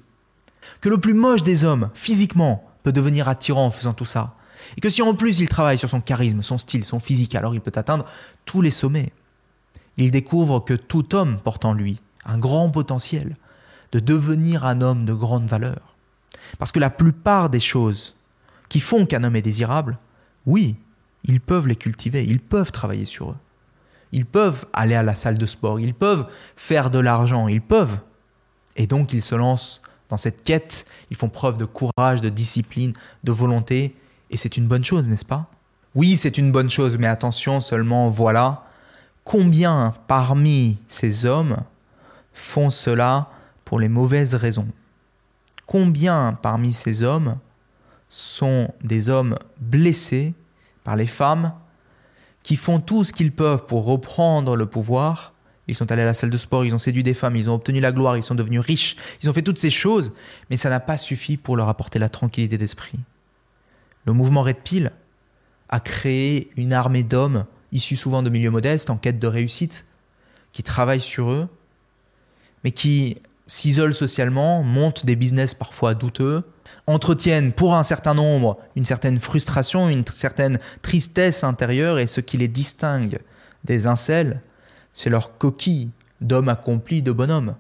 Que 0.82 0.90
le 0.90 0.98
plus 0.98 1.14
moche 1.14 1.44
des 1.44 1.64
hommes, 1.64 1.90
physiquement, 1.94 2.68
peut 2.84 2.92
devenir 2.92 3.30
attirant 3.30 3.68
en 3.68 3.72
faisant 3.72 3.94
tout 3.94 4.06
ça. 4.06 4.36
Et 4.78 4.82
que 4.82 4.90
si 4.90 5.02
en 5.02 5.14
plus 5.14 5.40
il 5.40 5.50
travaille 5.50 5.78
sur 5.78 5.90
son 5.90 6.02
charisme, 6.02 6.42
son 6.42 6.58
style, 6.58 6.84
son 6.84 7.00
physique, 7.00 7.36
alors 7.36 7.54
il 7.54 7.62
peut 7.62 7.72
atteindre 7.76 8.06
tous 8.46 8.62
les 8.62 8.72
sommets. 8.72 9.14
Il 9.98 10.12
découvre 10.12 10.60
que 10.60 10.74
tout 10.74 11.16
homme 11.16 11.40
porte 11.40 11.66
en 11.66 11.74
lui 11.74 12.00
un 12.26 12.38
grand 12.38 12.70
potentiel 12.70 13.38
de 13.92 14.00
devenir 14.00 14.66
un 14.66 14.82
homme 14.82 15.06
de 15.06 15.14
grande 15.14 15.48
valeur. 15.48 15.96
Parce 16.58 16.72
que 16.72 16.80
la 16.80 16.90
plupart 16.90 17.50
des 17.50 17.60
choses 17.60 18.16
qui 18.70 18.80
font 18.80 19.06
qu'un 19.06 19.24
homme 19.24 19.36
est 19.36 19.42
désirable, 19.42 19.98
oui, 20.46 20.76
ils 21.28 21.42
peuvent 21.42 21.68
les 21.68 21.76
cultiver, 21.76 22.24
ils 22.24 22.40
peuvent 22.40 22.72
travailler 22.72 23.06
sur 23.06 23.32
eux. 23.32 23.38
Ils 24.12 24.26
peuvent 24.26 24.66
aller 24.74 24.96
à 24.96 25.04
la 25.04 25.16
salle 25.16 25.38
de 25.38 25.46
sport, 25.46 25.80
ils 25.80 25.94
peuvent 25.94 26.28
faire 26.56 26.90
de 26.90 27.00
l'argent, 27.00 27.48
ils 27.48 27.62
peuvent. 27.62 28.00
Et 28.76 28.88
donc 28.88 29.14
ils 29.14 29.22
se 29.22 29.36
lancent 29.36 29.82
dans 30.10 30.18
cette 30.18 30.44
quête, 30.44 30.86
ils 31.10 31.18
font 31.18 31.30
preuve 31.30 31.58
de 31.58 31.66
courage, 31.66 32.22
de 32.22 32.30
discipline, 32.30 32.94
de 33.24 33.32
volonté, 33.32 33.96
et 34.30 34.38
c'est 34.38 34.58
une 34.58 34.68
bonne 34.68 34.84
chose, 34.84 35.08
n'est-ce 35.08 35.26
pas? 35.26 35.50
Oui, 35.96 36.18
c'est 36.18 36.38
une 36.38 36.52
bonne 36.52 36.70
chose, 36.70 36.98
mais 36.98 37.08
attention 37.08 37.62
seulement, 37.62 38.10
voilà, 38.10 38.66
combien 39.24 39.96
parmi 40.08 40.78
ces 40.88 41.26
hommes 41.26 41.58
font 42.34 42.70
cela 42.70 43.30
pour 43.64 43.80
les 43.80 43.90
mauvaises 43.90 44.36
raisons? 44.36 44.68
Combien 45.66 46.38
parmi 46.42 46.74
ces 46.74 47.02
hommes 47.02 47.38
sont 48.10 48.72
des 48.84 49.10
hommes 49.10 49.38
blessés 49.60 50.34
par 50.86 50.95
les 50.95 51.08
femmes 51.08 51.52
qui 52.43 52.56
font 52.56 52.80
tout 52.80 53.04
ce 53.04 53.12
qu'ils 53.12 53.34
peuvent 53.34 53.65
pour 53.65 53.84
reprendre 53.84 54.56
le 54.56 54.67
pouvoir. 54.67 55.34
Ils 55.67 55.76
sont 55.76 55.91
allés 55.91 56.04
à 56.04 56.06
la 56.06 56.13
salle 56.13 56.30
de 56.30 56.38
sport, 56.38 56.63
ils 56.63 56.76
ont 56.76 56.78
séduit 56.78 57.02
des 57.02 57.15
femmes, 57.15 57.36
ils 57.36 57.50
ont 57.50 57.56
obtenu 57.56 57.82
la 57.82 57.91
gloire, 57.91 58.15
ils 58.15 58.24
sont 58.24 58.36
devenus 58.36 58.62
riches, 58.62 58.95
ils 59.21 59.30
ont 59.30 59.34
fait 59.34 59.41
toutes 59.41 59.58
ces 59.58 59.71
choses, 59.71 60.13
mais 60.50 60.58
ça 60.58 60.69
n'a 60.69 60.80
pas 60.80 60.95
suffi 60.95 61.38
pour 61.38 61.58
leur 61.58 61.67
apporter 61.67 61.98
la 61.98 62.08
tranquillité 62.08 62.60
d'esprit. 62.60 63.00
Le 64.06 64.13
mouvement 64.13 64.43
Red 64.43 64.58
Pill 64.58 64.91
a 65.69 65.80
créé 65.80 66.52
une 66.56 66.71
armée 66.71 67.02
d'hommes 67.02 67.45
issus 67.71 67.95
souvent 67.95 68.21
de 68.21 68.30
milieux 68.30 68.52
modestes, 68.52 68.91
en 68.91 68.98
quête 68.98 69.17
de 69.17 69.28
réussite, 69.28 69.86
qui 70.52 70.62
travaillent 70.62 71.02
sur 71.02 71.32
eux, 71.32 71.50
mais 72.63 72.71
qui 72.71 73.17
s'isolent 73.48 73.95
socialement, 73.95 74.62
montent 74.62 75.04
des 75.04 75.15
business 75.15 75.56
parfois 75.56 75.95
douteux, 75.95 76.43
entretiennent 76.88 77.51
pour 77.51 77.75
un 77.75 77.84
certain 77.84 78.13
nombre 78.13 78.58
une 78.75 78.86
certaine 78.86 79.19
frustration, 79.19 79.89
une 79.89 80.06
certaine 80.13 80.60
tristesse 80.82 81.43
intérieure, 81.43 81.99
et 81.99 82.08
ce 82.08 82.21
qui 82.21 82.38
les 82.38 82.47
distingue 82.47 83.19
des 83.63 83.88
incels, 83.88 84.41
c'est 84.93 85.10
leur 85.10 85.38
coquille 85.38 85.89
d'hommes 86.21 86.49
accomplis, 86.49 87.01
de 87.01 87.12
bonhommes. 87.12 87.56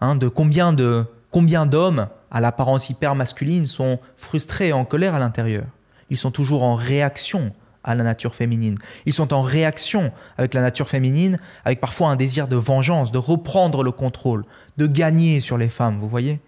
Hein, 0.00 0.16
de 0.16 0.28
combien 0.28 0.72
de 0.72 1.04
combien 1.30 1.66
d'hommes 1.66 2.08
à 2.30 2.40
l'apparence 2.40 2.88
hyper 2.90 3.14
masculine 3.14 3.66
sont 3.66 3.98
frustrés 4.16 4.68
et 4.68 4.72
en 4.72 4.84
colère 4.84 5.14
à 5.14 5.18
l'intérieur? 5.18 5.64
Ils 6.10 6.16
sont 6.16 6.30
toujours 6.30 6.62
en 6.62 6.74
réaction 6.74 7.52
à 7.84 7.94
la 7.94 8.04
nature 8.04 8.34
féminine. 8.34 8.78
Ils 9.06 9.12
sont 9.12 9.32
en 9.32 9.42
réaction 9.42 10.12
avec 10.36 10.54
la 10.54 10.60
nature 10.60 10.88
féminine, 10.88 11.38
avec 11.64 11.80
parfois 11.80 12.10
un 12.10 12.16
désir 12.16 12.48
de 12.48 12.56
vengeance, 12.56 13.12
de 13.12 13.18
reprendre 13.18 13.82
le 13.82 13.92
contrôle, 13.92 14.44
de 14.76 14.86
gagner 14.86 15.40
sur 15.40 15.58
les 15.58 15.68
femmes, 15.68 15.98
vous 15.98 16.08
voyez? 16.08 16.40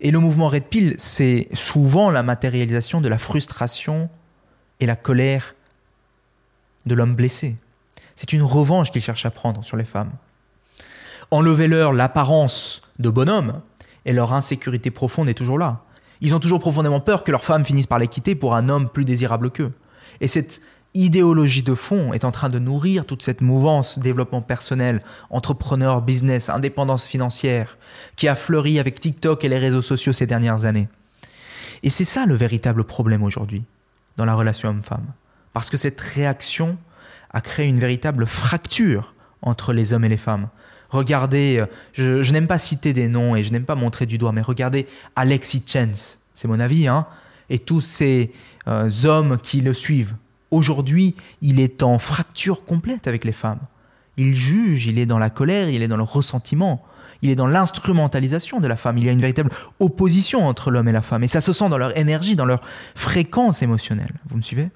Et 0.00 0.10
le 0.10 0.20
mouvement 0.20 0.48
Red 0.48 0.64
Pill, 0.64 0.94
c'est 0.98 1.48
souvent 1.52 2.10
la 2.10 2.22
matérialisation 2.22 3.00
de 3.00 3.08
la 3.08 3.18
frustration 3.18 4.08
et 4.80 4.86
la 4.86 4.96
colère 4.96 5.54
de 6.86 6.94
l'homme 6.94 7.14
blessé. 7.14 7.56
C'est 8.14 8.32
une 8.32 8.42
revanche 8.42 8.90
qu'ils 8.90 9.02
cherchent 9.02 9.26
à 9.26 9.30
prendre 9.30 9.64
sur 9.64 9.76
les 9.76 9.84
femmes. 9.84 10.12
Enlevez-leur 11.30 11.92
l'apparence 11.92 12.82
de 12.98 13.10
bonhomme 13.10 13.60
et 14.04 14.12
leur 14.12 14.32
insécurité 14.32 14.90
profonde 14.90 15.28
est 15.28 15.34
toujours 15.34 15.58
là. 15.58 15.82
Ils 16.20 16.34
ont 16.34 16.40
toujours 16.40 16.60
profondément 16.60 17.00
peur 17.00 17.24
que 17.24 17.30
leur 17.30 17.44
femme 17.44 17.64
finisse 17.64 17.86
par 17.86 17.98
les 17.98 18.08
quitter 18.08 18.34
pour 18.34 18.54
un 18.54 18.68
homme 18.68 18.88
plus 18.88 19.04
désirable 19.04 19.50
qu'eux. 19.50 19.72
Et 20.20 20.28
cette 20.28 20.60
idéologie 21.04 21.62
de 21.62 21.74
fond 21.74 22.12
est 22.12 22.24
en 22.24 22.30
train 22.30 22.48
de 22.48 22.58
nourrir 22.58 23.06
toute 23.06 23.22
cette 23.22 23.40
mouvance 23.40 23.98
développement 23.98 24.42
personnel, 24.42 25.02
entrepreneur, 25.30 26.02
business, 26.02 26.48
indépendance 26.48 27.06
financière, 27.06 27.78
qui 28.16 28.28
a 28.28 28.34
fleuri 28.34 28.78
avec 28.78 29.00
TikTok 29.00 29.44
et 29.44 29.48
les 29.48 29.58
réseaux 29.58 29.82
sociaux 29.82 30.12
ces 30.12 30.26
dernières 30.26 30.64
années. 30.64 30.88
Et 31.82 31.90
c'est 31.90 32.04
ça 32.04 32.26
le 32.26 32.34
véritable 32.34 32.84
problème 32.84 33.22
aujourd'hui 33.22 33.62
dans 34.16 34.24
la 34.24 34.34
relation 34.34 34.70
homme-femme. 34.70 35.06
Parce 35.52 35.70
que 35.70 35.76
cette 35.76 36.00
réaction 36.00 36.76
a 37.30 37.40
créé 37.40 37.66
une 37.66 37.78
véritable 37.78 38.26
fracture 38.26 39.14
entre 39.42 39.72
les 39.72 39.92
hommes 39.92 40.04
et 40.04 40.08
les 40.08 40.16
femmes. 40.16 40.48
Regardez, 40.90 41.58
euh, 41.58 42.22
je, 42.22 42.32
n'aime 42.32 42.46
pas 42.46 42.58
citer 42.58 42.92
des 42.92 43.08
noms 43.08 43.36
et 43.36 43.42
je 43.42 43.52
n'aime 43.52 43.64
pas 43.64 43.74
montrer 43.74 44.06
du 44.06 44.18
doigt, 44.18 44.32
mais 44.32 44.42
regardez 44.42 44.86
Alexis 45.16 45.62
Chance, 45.66 46.18
c'est 46.34 46.48
mon 46.48 46.58
avis, 46.58 46.88
hein, 46.88 47.06
et 47.50 47.58
tous 47.58 47.82
ces 47.82 48.32
euh, 48.66 48.90
hommes 49.04 49.38
qui 49.38 49.60
le 49.60 49.74
suivent. 49.74 50.14
Aujourd'hui, 50.50 51.14
il 51.42 51.60
est 51.60 51.82
en 51.82 51.98
fracture 51.98 52.64
complète 52.64 53.06
avec 53.06 53.24
les 53.24 53.32
femmes. 53.32 53.60
Il 54.16 54.34
juge, 54.34 54.86
il 54.86 54.98
est 54.98 55.06
dans 55.06 55.18
la 55.18 55.30
colère, 55.30 55.68
il 55.68 55.82
est 55.82 55.88
dans 55.88 55.96
le 55.96 56.02
ressentiment, 56.02 56.84
il 57.22 57.30
est 57.30 57.36
dans 57.36 57.46
l'instrumentalisation 57.46 58.58
de 58.60 58.66
la 58.66 58.76
femme. 58.76 58.98
Il 58.98 59.04
y 59.04 59.08
a 59.08 59.12
une 59.12 59.20
véritable 59.20 59.50
opposition 59.78 60.46
entre 60.46 60.70
l'homme 60.70 60.88
et 60.88 60.92
la 60.92 61.02
femme. 61.02 61.22
Et 61.24 61.28
ça 61.28 61.40
se 61.40 61.52
sent 61.52 61.68
dans 61.68 61.78
leur 61.78 61.96
énergie, 61.96 62.34
dans 62.34 62.44
leur 62.44 62.60
fréquence 62.94 63.62
émotionnelle. 63.62 64.14
Vous 64.28 64.36
me 64.36 64.42
suivez? 64.42 64.70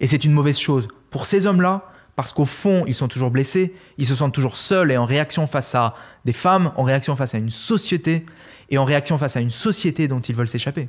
Et 0.00 0.06
c'est 0.06 0.24
une 0.24 0.32
mauvaise 0.32 0.58
chose. 0.58 0.88
Pour 1.10 1.26
ces 1.26 1.46
hommes-là, 1.46 1.90
parce 2.14 2.32
qu'au 2.32 2.44
fond, 2.44 2.84
ils 2.86 2.94
sont 2.94 3.08
toujours 3.08 3.30
blessés, 3.30 3.74
ils 3.96 4.06
se 4.06 4.14
sentent 4.14 4.34
toujours 4.34 4.56
seuls 4.56 4.90
et 4.90 4.96
en 4.96 5.04
réaction 5.04 5.46
face 5.46 5.74
à 5.74 5.94
des 6.24 6.32
femmes, 6.32 6.72
en 6.76 6.82
réaction 6.82 7.14
face 7.16 7.34
à 7.34 7.38
une 7.38 7.50
société, 7.50 8.26
et 8.70 8.78
en 8.78 8.84
réaction 8.84 9.18
face 9.18 9.36
à 9.36 9.40
une 9.40 9.50
société 9.50 10.08
dont 10.08 10.20
ils 10.20 10.34
veulent 10.34 10.48
s'échapper. 10.48 10.88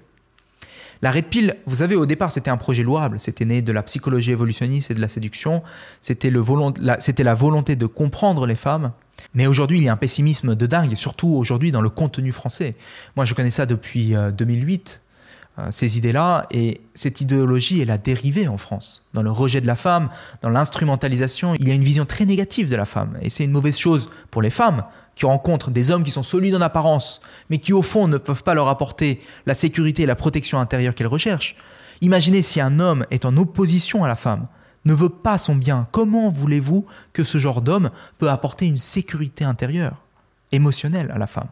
La 1.01 1.11
Red 1.11 1.25
Pill, 1.25 1.55
vous 1.65 1.77
savez, 1.77 1.95
au 1.95 2.05
départ, 2.05 2.31
c'était 2.31 2.49
un 2.49 2.57
projet 2.57 2.83
louable. 2.83 3.19
C'était 3.19 3.45
né 3.45 3.61
de 3.61 3.71
la 3.71 3.83
psychologie 3.83 4.31
évolutionniste 4.31 4.91
et 4.91 4.93
de 4.93 5.01
la 5.01 5.09
séduction. 5.09 5.63
C'était 6.01 6.29
la, 6.29 6.97
la 7.17 7.33
volonté 7.33 7.75
de 7.75 7.85
comprendre 7.85 8.45
les 8.45 8.55
femmes. 8.55 8.91
Mais 9.33 9.47
aujourd'hui, 9.47 9.77
il 9.77 9.83
y 9.83 9.89
a 9.89 9.93
un 9.93 9.97
pessimisme 9.97 10.55
de 10.55 10.65
dingue, 10.65 10.95
surtout 10.95 11.29
aujourd'hui 11.29 11.71
dans 11.71 11.81
le 11.81 11.89
contenu 11.89 12.31
français. 12.31 12.73
Moi, 13.15 13.25
je 13.25 13.33
connais 13.33 13.51
ça 13.51 13.65
depuis 13.65 14.13
2008. 14.37 15.01
Euh, 15.03 15.05
euh, 15.59 15.67
ces 15.71 15.97
idées-là. 15.97 16.45
Et 16.51 16.81
cette 16.93 17.21
idéologie, 17.21 17.81
elle 17.81 17.91
a 17.91 17.97
dérivé 17.97 18.47
en 18.47 18.57
France. 18.57 19.05
Dans 19.13 19.23
le 19.23 19.31
rejet 19.31 19.61
de 19.61 19.67
la 19.67 19.75
femme, 19.75 20.09
dans 20.41 20.49
l'instrumentalisation, 20.49 21.55
il 21.55 21.67
y 21.67 21.71
a 21.71 21.73
une 21.73 21.83
vision 21.83 22.05
très 22.05 22.25
négative 22.25 22.69
de 22.69 22.75
la 22.75 22.85
femme. 22.85 23.17
Et 23.21 23.29
c'est 23.29 23.43
une 23.43 23.51
mauvaise 23.51 23.77
chose 23.77 24.09
pour 24.31 24.41
les 24.41 24.49
femmes 24.49 24.83
qui 25.19 25.25
rencontrent 25.25 25.69
des 25.69 25.91
hommes 25.91 26.03
qui 26.03 26.11
sont 26.11 26.23
solides 26.23 26.55
en 26.55 26.61
apparence, 26.61 27.19
mais 27.49 27.57
qui 27.57 27.73
au 27.73 27.81
fond 27.81 28.07
ne 28.07 28.17
peuvent 28.17 28.41
pas 28.41 28.53
leur 28.53 28.69
apporter 28.69 29.19
la 29.45 29.53
sécurité 29.53 30.03
et 30.03 30.05
la 30.05 30.15
protection 30.15 30.61
intérieure 30.61 30.95
qu'elles 30.95 31.07
recherchent. 31.07 31.57
Imaginez 31.99 32.41
si 32.41 32.61
un 32.61 32.79
homme 32.79 33.05
est 33.11 33.25
en 33.25 33.35
opposition 33.35 34.05
à 34.05 34.07
la 34.07 34.15
femme, 34.15 34.47
ne 34.85 34.93
veut 34.93 35.09
pas 35.09 35.37
son 35.37 35.55
bien, 35.55 35.87
comment 35.91 36.29
voulez-vous 36.29 36.85
que 37.11 37.25
ce 37.25 37.37
genre 37.37 37.61
d'homme 37.61 37.89
peut 38.17 38.29
apporter 38.29 38.65
une 38.65 38.77
sécurité 38.77 39.43
intérieure, 39.43 39.97
émotionnelle 40.53 41.11
à 41.13 41.17
la 41.17 41.27
femme? 41.27 41.49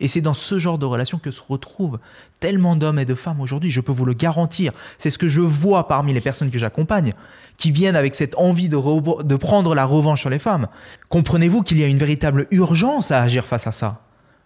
Et 0.00 0.08
c'est 0.08 0.20
dans 0.20 0.34
ce 0.34 0.58
genre 0.58 0.78
de 0.78 0.86
relation 0.86 1.18
que 1.18 1.30
se 1.30 1.42
retrouvent 1.46 1.98
tellement 2.40 2.76
d'hommes 2.76 2.98
et 2.98 3.04
de 3.04 3.14
femmes 3.14 3.40
aujourd'hui, 3.40 3.70
je 3.70 3.80
peux 3.80 3.92
vous 3.92 4.04
le 4.04 4.14
garantir. 4.14 4.72
C'est 4.96 5.10
ce 5.10 5.18
que 5.18 5.28
je 5.28 5.40
vois 5.40 5.88
parmi 5.88 6.12
les 6.12 6.20
personnes 6.20 6.50
que 6.50 6.58
j'accompagne, 6.58 7.12
qui 7.56 7.72
viennent 7.72 7.96
avec 7.96 8.14
cette 8.14 8.36
envie 8.36 8.68
de, 8.68 9.22
de 9.22 9.36
prendre 9.36 9.74
la 9.74 9.84
revanche 9.84 10.20
sur 10.20 10.30
les 10.30 10.38
femmes. 10.38 10.68
Comprenez-vous 11.08 11.62
qu'il 11.62 11.78
y 11.80 11.84
a 11.84 11.88
une 11.88 11.98
véritable 11.98 12.46
urgence 12.50 13.10
à 13.10 13.22
agir 13.22 13.46
face 13.46 13.66
à 13.66 13.72
ça? 13.72 14.02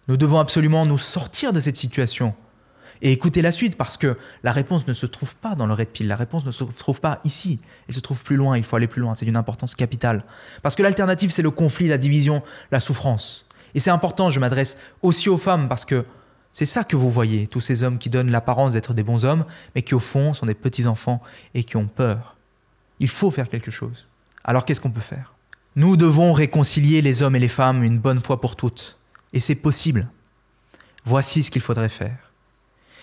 Nous 0.07 0.17
devons 0.17 0.39
absolument 0.39 0.85
nous 0.85 0.97
sortir 0.97 1.53
de 1.53 1.59
cette 1.59 1.77
situation. 1.77 2.33
Et 3.01 3.11
écouter 3.11 3.41
la 3.41 3.51
suite 3.51 3.75
parce 3.75 3.97
que 3.97 4.17
la 4.43 4.53
réponse 4.53 4.87
ne 4.87 4.93
se 4.93 5.05
trouve 5.05 5.35
pas 5.35 5.55
dans 5.55 5.67
le 5.67 5.73
red 5.73 5.89
pill, 5.89 6.07
la 6.07 6.15
réponse 6.15 6.45
ne 6.45 6.51
se 6.51 6.63
trouve 6.63 7.01
pas 7.01 7.19
ici, 7.25 7.59
elle 7.89 7.95
se 7.95 7.99
trouve 7.99 8.23
plus 8.23 8.37
loin, 8.37 8.57
il 8.57 8.63
faut 8.63 8.77
aller 8.77 8.87
plus 8.87 9.01
loin, 9.01 9.13
c'est 9.13 9.25
d'une 9.25 9.35
importance 9.35 9.75
capitale. 9.75 10.23
Parce 10.61 10.75
que 10.75 10.83
l'alternative 10.83 11.29
c'est 11.29 11.41
le 11.41 11.51
conflit, 11.51 11.89
la 11.89 11.97
division, 11.97 12.43
la 12.71 12.79
souffrance. 12.79 13.45
Et 13.75 13.79
c'est 13.79 13.89
important, 13.89 14.29
je 14.29 14.39
m'adresse 14.39 14.77
aussi 15.01 15.29
aux 15.29 15.37
femmes 15.37 15.67
parce 15.67 15.85
que 15.85 16.05
c'est 16.51 16.67
ça 16.67 16.83
que 16.83 16.95
vous 16.95 17.09
voyez, 17.09 17.47
tous 17.47 17.61
ces 17.61 17.83
hommes 17.83 17.97
qui 17.97 18.09
donnent 18.09 18.29
l'apparence 18.29 18.73
d'être 18.73 18.93
des 18.93 19.03
bons 19.03 19.25
hommes, 19.25 19.45
mais 19.73 19.81
qui 19.81 19.95
au 19.95 19.99
fond 19.99 20.33
sont 20.33 20.45
des 20.45 20.53
petits-enfants 20.53 21.21
et 21.55 21.63
qui 21.63 21.77
ont 21.77 21.87
peur. 21.87 22.35
Il 22.99 23.09
faut 23.09 23.31
faire 23.31 23.49
quelque 23.49 23.71
chose. 23.71 24.07
Alors 24.43 24.63
qu'est-ce 24.63 24.79
qu'on 24.79 24.91
peut 24.91 25.01
faire? 25.01 25.33
Nous 25.75 25.97
devons 25.97 26.33
réconcilier 26.33 27.01
les 27.01 27.23
hommes 27.23 27.35
et 27.35 27.39
les 27.39 27.49
femmes 27.49 27.83
une 27.83 27.97
bonne 27.97 28.21
fois 28.21 28.39
pour 28.39 28.55
toutes. 28.55 28.99
Et 29.33 29.39
c'est 29.39 29.55
possible. 29.55 30.07
Voici 31.05 31.41
ce 31.41 31.49
qu'il 31.49 31.63
faudrait 31.63 31.89
faire. 31.89 32.22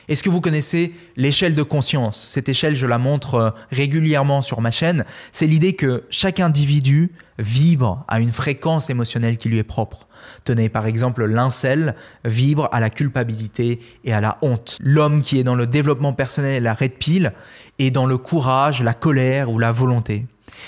Est-ce 0.09 0.23
que 0.23 0.31
vous 0.31 0.41
connaissez 0.41 0.93
l'échelle 1.17 1.55
de 1.55 1.63
conscience? 1.63 2.21
Cette 2.29 2.49
échelle, 2.49 2.75
je 2.75 2.87
la 2.87 2.99
montre 2.99 3.35
euh, 3.35 3.51
régulièrement 3.71 4.43
sur 4.43 4.61
ma 4.61 4.71
chaîne. 4.71 5.05
C'est 5.33 5.47
l'idée 5.47 5.75
que 5.75 6.05
chaque 6.11 6.41
individu 6.41 7.13
vibre 7.39 8.05
à 8.09 8.21
une 8.21 8.33
fréquence 8.33 8.91
émotionnelle 8.91 9.39
qui 9.39 9.49
lui 9.49 9.59
est 9.59 9.65
propre. 9.65 10.09
Tenez 10.45 10.69
par 10.69 10.87
exemple, 10.87 11.25
l'incel 11.25 11.95
vibre 12.25 12.69
à 12.73 12.81
la 12.81 12.91
culpabilité 12.91 13.81
et 14.05 14.13
à 14.13 14.21
la 14.21 14.37
honte. 14.43 14.79
L'homme 14.81 15.23
qui 15.23 15.39
est 15.39 15.45
dans 15.45 15.55
le 15.55 15.67
développement 15.67 16.13
personnel 16.13 16.63
la 16.63 16.75
red 16.75 16.93
pill 16.93 17.33
est 17.79 17.91
dans 17.91 18.07
le 18.07 18.19
courage, 18.19 18.83
la 18.83 18.95
colère 18.95 19.51
ou 19.51 19.59
la 19.59 19.73
volonté. 19.73 20.27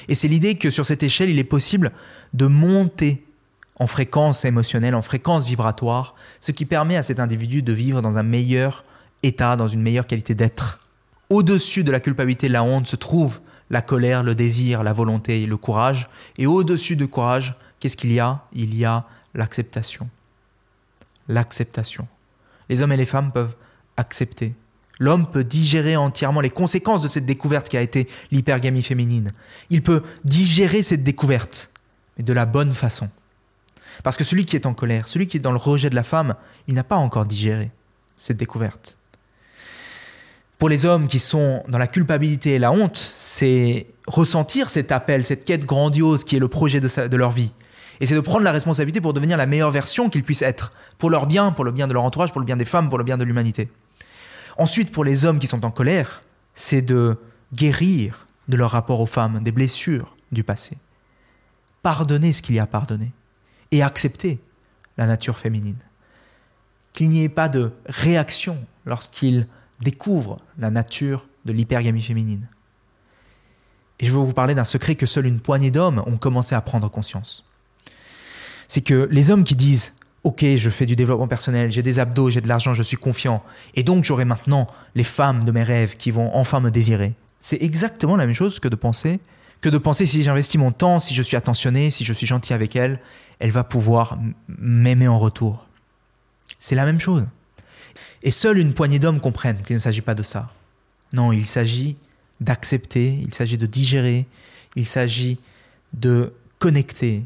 Et 0.08 0.14
c'est 0.14 0.28
l'idée 0.28 0.54
que 0.54 0.70
sur 0.70 0.86
cette 0.86 1.02
échelle, 1.02 1.30
il 1.30 1.38
est 1.38 1.44
possible 1.44 1.92
de 2.32 2.46
monter 2.46 3.24
en 3.78 3.86
fréquence 3.86 4.44
émotionnelle, 4.44 4.94
en 4.94 5.02
fréquence 5.02 5.46
vibratoire, 5.46 6.14
ce 6.40 6.52
qui 6.52 6.64
permet 6.64 6.96
à 6.96 7.02
cet 7.02 7.20
individu 7.20 7.62
de 7.62 7.72
vivre 7.72 8.00
dans 8.00 8.16
un 8.16 8.22
meilleur 8.22 8.84
état, 9.22 9.56
dans 9.56 9.68
une 9.68 9.82
meilleure 9.82 10.06
qualité 10.06 10.34
d'être. 10.34 10.78
Au-dessus 11.30 11.84
de 11.84 11.90
la 11.90 12.00
culpabilité 12.00 12.46
et 12.46 12.48
de 12.48 12.54
la 12.54 12.62
honte 12.62 12.86
se 12.86 12.96
trouve 12.96 13.40
la 13.70 13.82
colère, 13.82 14.22
le 14.22 14.34
désir, 14.34 14.82
la 14.82 14.92
volonté, 14.92 15.46
le 15.46 15.56
courage. 15.56 16.08
Et 16.38 16.46
au-dessus 16.46 16.94
du 16.94 17.08
courage, 17.08 17.54
qu'est-ce 17.80 17.96
qu'il 17.96 18.12
y 18.12 18.20
a? 18.20 18.44
Il 18.52 18.76
y 18.76 18.84
a 18.84 19.06
l'acceptation. 19.34 20.08
L'acceptation. 21.28 22.06
Les 22.68 22.82
hommes 22.82 22.92
et 22.92 22.96
les 22.96 23.06
femmes 23.06 23.32
peuvent 23.32 23.54
accepter. 23.96 24.54
L'homme 24.98 25.26
peut 25.26 25.42
digérer 25.42 25.96
entièrement 25.96 26.40
les 26.40 26.50
conséquences 26.50 27.02
de 27.02 27.08
cette 27.08 27.26
découverte 27.26 27.68
qui 27.68 27.76
a 27.76 27.80
été 27.80 28.08
l'hypergamie 28.30 28.82
féminine. 28.82 29.32
Il 29.70 29.82
peut 29.82 30.02
digérer 30.24 30.82
cette 30.82 31.02
découverte, 31.02 31.70
mais 32.16 32.24
de 32.24 32.32
la 32.32 32.44
bonne 32.44 32.72
façon. 32.72 33.08
Parce 34.02 34.16
que 34.16 34.24
celui 34.24 34.44
qui 34.44 34.56
est 34.56 34.66
en 34.66 34.74
colère, 34.74 35.08
celui 35.08 35.26
qui 35.26 35.38
est 35.38 35.40
dans 35.40 35.50
le 35.50 35.58
rejet 35.58 35.90
de 35.90 35.94
la 35.94 36.02
femme, 36.02 36.34
il 36.68 36.74
n'a 36.74 36.84
pas 36.84 36.96
encore 36.96 37.26
digéré 37.26 37.70
cette 38.16 38.36
découverte. 38.36 38.96
Pour 40.62 40.68
les 40.68 40.86
hommes 40.86 41.08
qui 41.08 41.18
sont 41.18 41.64
dans 41.66 41.78
la 41.78 41.88
culpabilité 41.88 42.50
et 42.50 42.60
la 42.60 42.70
honte, 42.70 42.96
c'est 43.16 43.88
ressentir 44.06 44.70
cet 44.70 44.92
appel, 44.92 45.24
cette 45.24 45.44
quête 45.44 45.66
grandiose 45.66 46.22
qui 46.22 46.36
est 46.36 46.38
le 46.38 46.46
projet 46.46 46.78
de, 46.78 47.16
leur 47.16 47.32
vie. 47.32 47.52
Et 47.98 48.06
c'est 48.06 48.14
de 48.14 48.20
prendre 48.20 48.44
la 48.44 48.52
responsabilité 48.52 49.00
pour 49.00 49.12
devenir 49.12 49.36
la 49.36 49.46
meilleure 49.46 49.72
version 49.72 50.08
qu'ils 50.08 50.22
puissent 50.22 50.40
être, 50.40 50.72
pour 50.98 51.10
leur 51.10 51.26
bien, 51.26 51.50
pour 51.50 51.64
le 51.64 51.72
bien 51.72 51.88
de 51.88 51.92
leur 51.92 52.04
entourage, 52.04 52.30
pour 52.30 52.38
le 52.38 52.44
bien 52.44 52.56
des 52.56 52.64
femmes, 52.64 52.88
pour 52.88 52.96
le 52.96 53.02
bien 53.02 53.16
de 53.16 53.24
l'humanité. 53.24 53.72
Ensuite, 54.56 54.92
pour 54.92 55.02
les 55.02 55.24
hommes 55.24 55.40
qui 55.40 55.48
sont 55.48 55.64
en 55.64 55.72
colère, 55.72 56.22
c'est 56.54 56.80
de 56.80 57.16
guérir 57.52 58.28
de 58.46 58.56
leur 58.56 58.70
rapport 58.70 59.00
aux 59.00 59.06
femmes, 59.06 59.42
des 59.42 59.50
blessures 59.50 60.14
du 60.30 60.44
passé. 60.44 60.78
Pardonner 61.82 62.32
ce 62.32 62.40
qu'il 62.40 62.54
y 62.54 62.60
a 62.60 62.62
à 62.62 62.66
pardonner 62.66 63.10
et 63.72 63.82
accepter 63.82 64.38
la 64.96 65.06
nature 65.06 65.38
féminine. 65.38 65.80
Qu'il 66.92 67.08
n'y 67.08 67.24
ait 67.24 67.28
pas 67.28 67.48
de 67.48 67.72
réaction 67.88 68.64
lorsqu'ils 68.86 69.48
découvre 69.82 70.38
la 70.58 70.70
nature 70.70 71.28
de 71.44 71.52
l'hypergamie 71.52 72.02
féminine. 72.02 72.48
Et 74.00 74.06
je 74.06 74.12
veux 74.12 74.18
vous 74.18 74.32
parler 74.32 74.54
d'un 74.54 74.64
secret 74.64 74.94
que 74.94 75.06
seule 75.06 75.26
une 75.26 75.40
poignée 75.40 75.70
d'hommes 75.70 76.02
ont 76.06 76.16
commencé 76.16 76.54
à 76.54 76.60
prendre 76.60 76.88
conscience. 76.88 77.44
C'est 78.66 78.80
que 78.80 79.08
les 79.10 79.30
hommes 79.30 79.44
qui 79.44 79.54
disent 79.54 79.94
Ok, 80.24 80.44
je 80.56 80.70
fais 80.70 80.86
du 80.86 80.94
développement 80.94 81.26
personnel, 81.26 81.72
j'ai 81.72 81.82
des 81.82 81.98
abdos, 81.98 82.30
j'ai 82.30 82.40
de 82.40 82.46
l'argent, 82.46 82.74
je 82.74 82.82
suis 82.84 82.96
confiant, 82.96 83.42
et 83.74 83.82
donc 83.82 84.04
j'aurai 84.04 84.24
maintenant 84.24 84.68
les 84.94 85.02
femmes 85.02 85.42
de 85.42 85.50
mes 85.50 85.64
rêves 85.64 85.96
qui 85.96 86.12
vont 86.12 86.30
enfin 86.32 86.60
me 86.60 86.70
désirer. 86.70 87.14
C'est 87.40 87.60
exactement 87.60 88.14
la 88.14 88.24
même 88.24 88.34
chose 88.34 88.60
que 88.60 88.68
de 88.68 88.76
penser 88.76 89.18
que 89.62 89.68
de 89.68 89.78
penser 89.78 90.04
si 90.06 90.22
j'investis 90.22 90.60
mon 90.60 90.72
temps, 90.72 90.98
si 90.98 91.14
je 91.14 91.22
suis 91.22 91.36
attentionné, 91.36 91.88
si 91.90 92.04
je 92.04 92.12
suis 92.12 92.26
gentil 92.26 92.52
avec 92.52 92.76
elle, 92.76 92.98
elle 93.38 93.52
va 93.52 93.64
pouvoir 93.64 94.18
m'aimer 94.48 95.08
en 95.08 95.18
retour. 95.18 95.66
C'est 96.58 96.74
la 96.74 96.84
même 96.84 97.00
chose. 97.00 97.24
Et 98.22 98.30
seule 98.30 98.58
une 98.58 98.74
poignée 98.74 98.98
d'hommes 98.98 99.20
comprennent 99.20 99.62
qu'il 99.62 99.76
ne 99.76 99.80
s'agit 99.80 100.00
pas 100.00 100.14
de 100.14 100.22
ça. 100.22 100.52
Non, 101.12 101.32
il 101.32 101.46
s'agit 101.46 101.96
d'accepter, 102.40 103.18
il 103.20 103.34
s'agit 103.34 103.58
de 103.58 103.66
digérer, 103.66 104.26
il 104.76 104.86
s'agit 104.86 105.38
de 105.92 106.32
connecter 106.58 107.24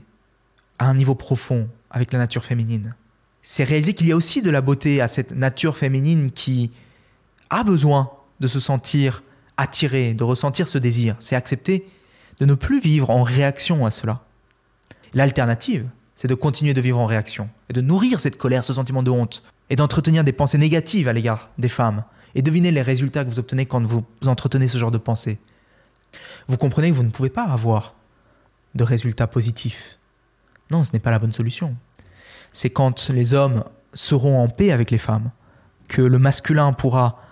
à 0.79 0.89
un 0.89 0.95
niveau 0.95 1.15
profond 1.15 1.69
avec 1.91 2.13
la 2.13 2.19
nature 2.19 2.45
féminine. 2.45 2.95
C'est 3.43 3.65
réaliser 3.65 3.95
qu'il 3.95 4.09
y 4.09 4.13
a 4.13 4.17
aussi 4.17 4.43
de 4.43 4.51
la 4.51 4.61
beauté 4.61 5.01
à 5.01 5.09
cette 5.09 5.31
nature 5.31 5.77
féminine 5.77 6.31
qui 6.31 6.73
a 7.51 7.63
besoin 7.63 8.11
de 8.41 8.49
se 8.49 8.61
sentir 8.61 9.23
attirée, 9.57 10.15
de 10.15 10.25
ressentir 10.25 10.69
ce 10.69 10.79
désir. 10.79 11.17
C'est 11.21 11.37
accepter 11.37 11.87
de 12.41 12.45
ne 12.45 12.55
plus 12.55 12.81
vivre 12.81 13.11
en 13.11 13.23
réaction 13.23 13.87
à 13.87 13.91
cela. 13.91 14.25
L'alternative, 15.15 15.89
c'est 16.17 16.29
de 16.29 16.35
continuer 16.35 16.75
de 16.75 16.81
vivre 16.81 16.99
en 16.99 17.07
réaction 17.07 17.49
et 17.71 17.73
de 17.73 17.81
nourrir 17.81 18.21
cette 18.21 18.37
colère, 18.37 18.65
ce 18.65 18.75
sentiment 18.75 19.03
de 19.03 19.11
honte 19.11 19.43
et 19.71 19.77
d'entretenir 19.77 20.25
des 20.25 20.33
pensées 20.33 20.59
négatives 20.59 21.09
à 21.09 21.13
l'égard 21.13 21.51
des 21.59 21.69
femmes 21.69 22.05
et 22.35 22.43
devinez 22.43 22.71
les 22.71 22.83
résultats 22.83 23.25
que 23.25 23.31
vous 23.31 23.39
obtenez 23.39 23.67
quand 23.67 23.85
vous 23.85 24.05
entretenez 24.27 24.69
ce 24.69 24.79
genre 24.79 24.91
de 24.91 24.99
pensée. 24.99 25.39
Vous 26.49 26.57
comprenez 26.57 26.91
que 26.91 26.95
vous 26.95 27.03
ne 27.03 27.11
pouvez 27.11 27.31
pas 27.31 27.45
avoir 27.45 27.95
de 28.75 28.85
résultats 28.85 29.27
positifs. 29.27 29.99
Non, 30.71 30.85
ce 30.85 30.93
n'est 30.93 30.99
pas 30.99 31.11
la 31.11 31.19
bonne 31.19 31.33
solution. 31.33 31.75
C'est 32.53 32.71
quand 32.71 33.09
les 33.09 33.35
hommes 33.35 33.65
seront 33.95 34.43
en 34.43 34.49
paix 34.49 34.71
avec 34.71 34.91
les 34.91 34.99
femmes 34.99 35.31
que 35.89 36.03
le 36.03 36.19
masculin 36.19 36.73
pourra, 36.73 37.23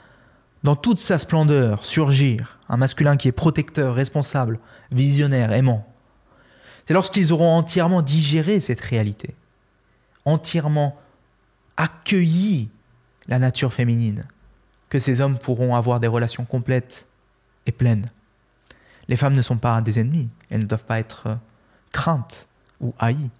dans 0.62 0.76
toute 0.76 0.98
sa 0.98 1.18
splendeur, 1.18 1.84
surgir, 1.84 2.58
un 2.68 2.76
masculin 2.76 3.16
qui 3.16 3.28
est 3.28 3.32
protecteur, 3.32 3.94
responsable, 3.94 4.58
visionnaire, 4.90 5.52
aimant. 5.52 5.86
C'est 6.86 6.94
lorsqu'ils 6.94 7.32
auront 7.32 7.54
entièrement 7.56 8.02
digéré 8.02 8.60
cette 8.60 8.80
réalité, 8.80 9.34
entièrement 10.24 10.96
accueilli 11.76 12.68
la 13.28 13.38
nature 13.38 13.72
féminine, 13.72 14.26
que 14.88 14.98
ces 14.98 15.20
hommes 15.20 15.38
pourront 15.38 15.74
avoir 15.74 16.00
des 16.00 16.06
relations 16.06 16.44
complètes 16.44 17.06
et 17.66 17.72
pleines. 17.72 18.10
Les 19.08 19.16
femmes 19.16 19.34
ne 19.34 19.42
sont 19.42 19.56
pas 19.56 19.80
des 19.80 20.00
ennemis, 20.00 20.28
elles 20.50 20.60
ne 20.60 20.66
doivent 20.66 20.84
pas 20.84 20.98
être 20.98 21.26
euh, 21.26 21.34
craintes 21.92 22.48
ou 22.80 22.94
haïes. 22.98 23.30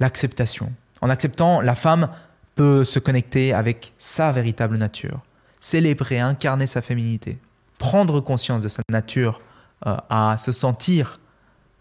L'acceptation. 0.00 0.72
En 1.00 1.10
acceptant, 1.10 1.60
la 1.60 1.74
femme 1.74 2.10
peut 2.54 2.84
se 2.84 2.98
connecter 2.98 3.52
avec 3.52 3.92
sa 3.98 4.32
véritable 4.32 4.76
nature, 4.76 5.20
célébrer, 5.60 6.20
incarner 6.20 6.66
sa 6.66 6.82
féminité, 6.82 7.38
prendre 7.78 8.20
conscience 8.20 8.62
de 8.62 8.68
sa 8.68 8.82
nature, 8.90 9.40
euh, 9.86 9.96
à 10.10 10.36
se 10.38 10.50
sentir 10.50 11.20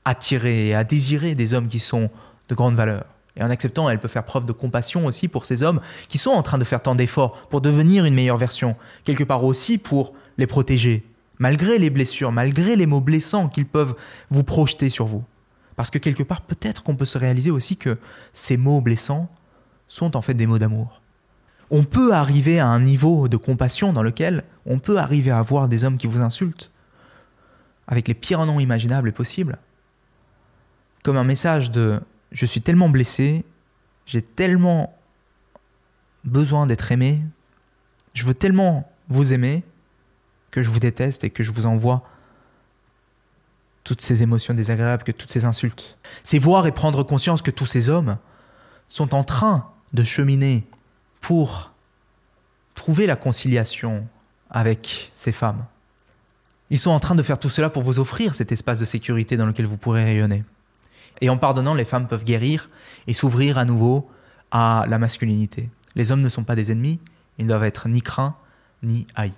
attirée 0.06 0.68
et 0.68 0.76
à 0.76 0.84
désirer 0.84 1.36
des 1.36 1.54
hommes 1.54 1.68
qui 1.68 1.80
sont 1.80 2.10
de 2.48 2.56
grande 2.56 2.76
valeur. 2.76 3.06
Et 3.38 3.44
en 3.44 3.50
acceptant, 3.50 3.90
elle 3.90 4.00
peut 4.00 4.08
faire 4.08 4.24
preuve 4.24 4.46
de 4.46 4.52
compassion 4.52 5.06
aussi 5.06 5.28
pour 5.28 5.46
ces 5.46 5.64
hommes 5.64 5.80
qui 6.10 6.18
sont 6.18 6.32
en 6.32 6.42
train 6.42 6.58
de 6.58 6.64
faire 6.64 6.82
tant 6.82 6.96
d'efforts 6.96 7.48
pour 7.50 7.62
devenir 7.62 8.06
une 8.06 8.16
meilleure 8.16 8.38
version, 8.38 8.76
quelque 9.04 9.24
part 9.24 9.44
aussi 9.44 9.78
pour 9.78 10.14
les 10.38 10.48
protéger, 10.48 11.06
malgré 11.38 11.78
les 11.78 11.92
blessures, 11.92 12.32
malgré 12.32 12.76
les 12.76 12.88
mots 12.88 13.02
blessants 13.02 13.48
qu'ils 13.48 13.68
peuvent 13.68 13.96
vous 14.32 14.44
projeter 14.44 14.90
sur 14.90 15.06
vous. 15.06 15.24
Parce 15.76 15.92
que 15.92 16.00
quelque 16.00 16.24
part, 16.24 16.42
peut-être 16.42 16.84
qu'on 16.84 16.96
peut 16.96 17.06
se 17.06 17.20
réaliser 17.20 17.52
aussi 17.52 17.78
que 17.78 18.00
ces 18.34 18.58
mots 18.58 18.82
blessants 18.82 19.30
sont 19.88 20.18
en 20.18 20.22
fait 20.22 20.34
des 20.34 20.48
mots 20.48 20.58
d'amour. 20.58 21.02
On 21.70 21.84
peut 21.84 22.14
arriver 22.14 22.60
à 22.60 22.68
un 22.68 22.80
niveau 22.80 23.28
de 23.28 23.38
compassion 23.38 23.94
dans 23.94 24.02
lequel 24.02 24.44
on 24.66 24.80
peut 24.80 24.98
arriver 24.98 25.32
à 25.32 25.42
voir 25.44 25.68
des 25.68 25.86
hommes 25.86 25.98
qui 25.98 26.08
vous 26.08 26.22
insultent, 26.22 26.72
avec 27.88 28.08
les 28.08 28.16
pires 28.16 28.46
noms 28.46 28.60
imaginables 28.60 29.10
et 29.10 29.12
possibles, 29.12 29.60
comme 31.04 31.18
un 31.18 31.24
message 31.24 31.70
de 31.70 32.02
je 32.32 32.46
suis 32.46 32.62
tellement 32.62 32.90
blessé, 32.90 33.46
j'ai 34.06 34.22
tellement 34.22 34.98
besoin 36.24 36.68
d'être 36.68 36.92
aimé, 36.92 37.22
je 38.14 38.26
veux 38.26 38.34
tellement 38.34 38.92
vous 39.10 39.34
aimer 39.34 39.64
que 40.52 40.62
je 40.62 40.70
vous 40.70 40.80
déteste 40.80 41.24
et 41.24 41.30
que 41.30 41.44
je 41.44 41.52
vous 41.52 41.66
envoie 41.66 42.04
toutes 43.84 44.02
ces 44.02 44.24
émotions 44.24 44.54
désagréables, 44.54 45.04
que 45.04 45.12
toutes 45.12 45.32
ces 45.32 45.46
insultes. 45.46 45.98
C'est 46.24 46.40
voir 46.40 46.68
et 46.68 46.72
prendre 46.72 47.04
conscience 47.04 47.42
que 47.42 47.52
tous 47.52 47.66
ces 47.66 47.90
hommes 47.90 48.18
sont 48.90 49.14
en 49.14 49.24
train 49.24 49.72
de 49.94 50.04
cheminer 50.04 50.68
pour 51.22 51.72
trouver 52.74 53.08
la 53.08 53.16
conciliation 53.16 54.08
avec 54.50 55.12
ces 55.14 55.32
femmes. 55.32 55.66
Ils 56.70 56.80
sont 56.80 56.92
en 56.92 57.00
train 57.00 57.16
de 57.16 57.24
faire 57.24 57.40
tout 57.40 57.50
cela 57.50 57.70
pour 57.70 57.82
vous 57.82 58.00
offrir 58.00 58.36
cet 58.36 58.52
espace 58.52 58.80
de 58.80 58.86
sécurité 58.86 59.38
dans 59.38 59.46
lequel 59.46 59.66
vous 59.66 59.78
pourrez 59.78 60.04
rayonner. 60.04 60.44
Et 61.22 61.30
en 61.30 61.38
pardonnant, 61.38 61.74
les 61.74 61.86
femmes 61.86 62.08
peuvent 62.08 62.24
guérir 62.24 62.70
et 63.08 63.14
s'ouvrir 63.14 63.58
à 63.58 63.66
nouveau 63.66 64.10
à 64.52 64.86
la 64.88 65.00
masculinité. 65.00 65.70
Les 65.96 66.12
hommes 66.12 66.22
ne 66.22 66.30
sont 66.30 66.44
pas 66.44 66.56
des 66.56 66.72
ennemis, 66.72 67.00
ils 67.38 67.46
ne 67.46 67.50
doivent 67.50 67.64
être 67.64 67.90
ni 67.90 68.02
craints 68.02 68.36
ni 68.84 69.08
haïs. 69.16 69.34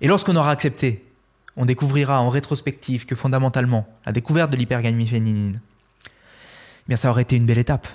Et 0.00 0.08
lorsqu'on 0.08 0.36
aura 0.36 0.50
accepté, 0.50 1.04
on 1.56 1.66
découvrira 1.66 2.20
en 2.20 2.30
rétrospective 2.30 3.04
que 3.04 3.14
fondamentalement, 3.14 3.86
la 4.06 4.12
découverte 4.12 4.50
de 4.50 4.56
l'hypergamie 4.56 5.06
féminine, 5.06 5.60
eh 6.06 6.88
bien 6.88 6.96
ça 6.96 7.10
aurait 7.10 7.22
été 7.22 7.36
une 7.36 7.44
belle 7.44 7.58
étape. 7.58 7.86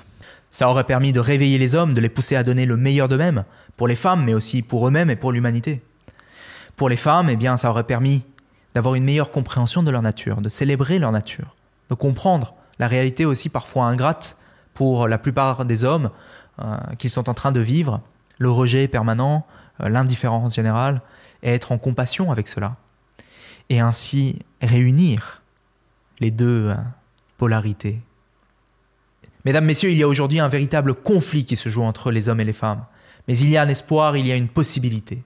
Ça 0.51 0.69
aurait 0.69 0.83
permis 0.83 1.11
de 1.11 1.19
réveiller 1.19 1.57
les 1.57 1.75
hommes, 1.75 1.93
de 1.93 1.99
les 1.99 2.09
pousser 2.09 2.35
à 2.35 2.43
donner 2.43 2.65
le 2.65 2.77
meilleur 2.77 3.07
d'eux-mêmes, 3.07 3.43
pour 3.75 3.87
les 3.87 3.95
femmes, 3.95 4.23
mais 4.23 4.33
aussi 4.33 4.61
pour 4.61 4.87
eux-mêmes 4.87 5.09
et 5.09 5.15
pour 5.15 5.31
l'humanité. 5.31 5.81
Pour 6.77 6.89
les 6.89 6.97
femmes, 6.97 7.29
eh 7.29 7.35
bien, 7.35 7.57
ça 7.57 7.69
aurait 7.69 7.83
permis 7.83 8.25
d'avoir 8.73 8.95
une 8.95 9.03
meilleure 9.03 9.31
compréhension 9.31 9.83
de 9.83 9.91
leur 9.91 10.01
nature, 10.01 10.41
de 10.41 10.49
célébrer 10.49 10.99
leur 10.99 11.11
nature, 11.11 11.55
de 11.89 11.95
comprendre 11.95 12.53
la 12.79 12.87
réalité 12.87 13.25
aussi 13.25 13.49
parfois 13.49 13.85
ingrate 13.85 14.37
pour 14.73 15.07
la 15.07 15.17
plupart 15.17 15.65
des 15.65 15.83
hommes 15.83 16.11
euh, 16.61 16.77
qui 16.97 17.09
sont 17.09 17.29
en 17.29 17.33
train 17.33 17.51
de 17.51 17.59
vivre, 17.59 18.01
le 18.37 18.49
rejet 18.49 18.87
permanent, 18.87 19.45
euh, 19.81 19.89
l'indifférence 19.89 20.55
générale, 20.55 21.01
et 21.43 21.53
être 21.53 21.71
en 21.71 21.77
compassion 21.77 22.31
avec 22.31 22.47
cela. 22.47 22.75
Et 23.69 23.79
ainsi 23.79 24.39
réunir 24.61 25.41
les 26.19 26.31
deux 26.31 26.69
euh, 26.69 26.75
polarités. 27.37 28.01
Mesdames, 29.45 29.65
Messieurs, 29.65 29.91
il 29.91 29.97
y 29.97 30.03
a 30.03 30.07
aujourd'hui 30.07 30.39
un 30.39 30.47
véritable 30.47 30.93
conflit 30.93 31.45
qui 31.45 31.55
se 31.55 31.69
joue 31.69 31.83
entre 31.83 32.11
les 32.11 32.29
hommes 32.29 32.39
et 32.39 32.45
les 32.45 32.53
femmes. 32.53 32.85
Mais 33.27 33.37
il 33.37 33.49
y 33.49 33.57
a 33.57 33.61
un 33.61 33.69
espoir, 33.69 34.17
il 34.17 34.27
y 34.27 34.31
a 34.31 34.35
une 34.35 34.49
possibilité. 34.49 35.23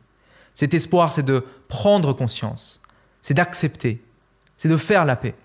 Cet 0.54 0.74
espoir, 0.74 1.14
c'est 1.14 1.24
de 1.24 1.46
prendre 1.68 2.14
conscience, 2.14 2.82
c'est 3.22 3.34
d'accepter, 3.34 4.04
c'est 4.58 4.68
de 4.68 4.78
faire 4.78 5.06
la 5.06 5.16
paix. 5.16 5.36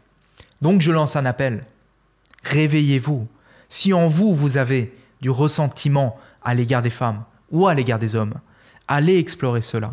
Donc 0.65 0.81
je 0.81 0.93
lance 0.93 1.15
un 1.15 1.27
appel. 1.27 1.67
Réveillez-vous. 2.43 3.29
Si 3.69 3.93
en 3.93 4.07
vous, 4.07 4.35
vous 4.35 4.57
avez 4.57 4.97
du 5.21 5.29
ressentiment 5.29 6.19
à 6.43 6.55
l'égard 6.55 6.81
des 6.81 6.89
femmes 6.89 7.25
ou 7.51 7.67
à 7.67 7.75
l'égard 7.75 7.99
des 7.99 8.17
hommes, 8.17 8.33
allez 8.89 9.19
explorer 9.19 9.61
cela. 9.61 9.93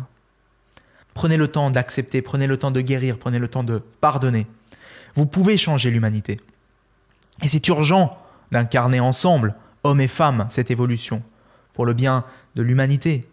Prenez 1.12 1.36
le 1.36 1.48
temps 1.48 1.68
d'accepter, 1.68 2.22
prenez 2.22 2.46
le 2.46 2.56
temps 2.56 2.70
de 2.70 2.80
guérir, 2.80 3.18
prenez 3.18 3.38
le 3.38 3.48
temps 3.48 3.64
de 3.64 3.82
pardonner. 4.00 4.46
Vous 5.14 5.26
pouvez 5.26 5.58
changer 5.58 5.90
l'humanité. 5.90 6.40
Et 7.42 7.48
c'est 7.48 7.68
urgent 7.68 8.16
d'incarner 8.50 8.98
ensemble, 8.98 9.54
hommes 9.84 10.00
et 10.00 10.08
femmes, 10.08 10.46
cette 10.48 10.70
évolution, 10.70 11.22
pour 11.74 11.84
le 11.84 11.92
bien 11.92 12.24
de 12.54 12.62
l'humanité, 12.62 13.28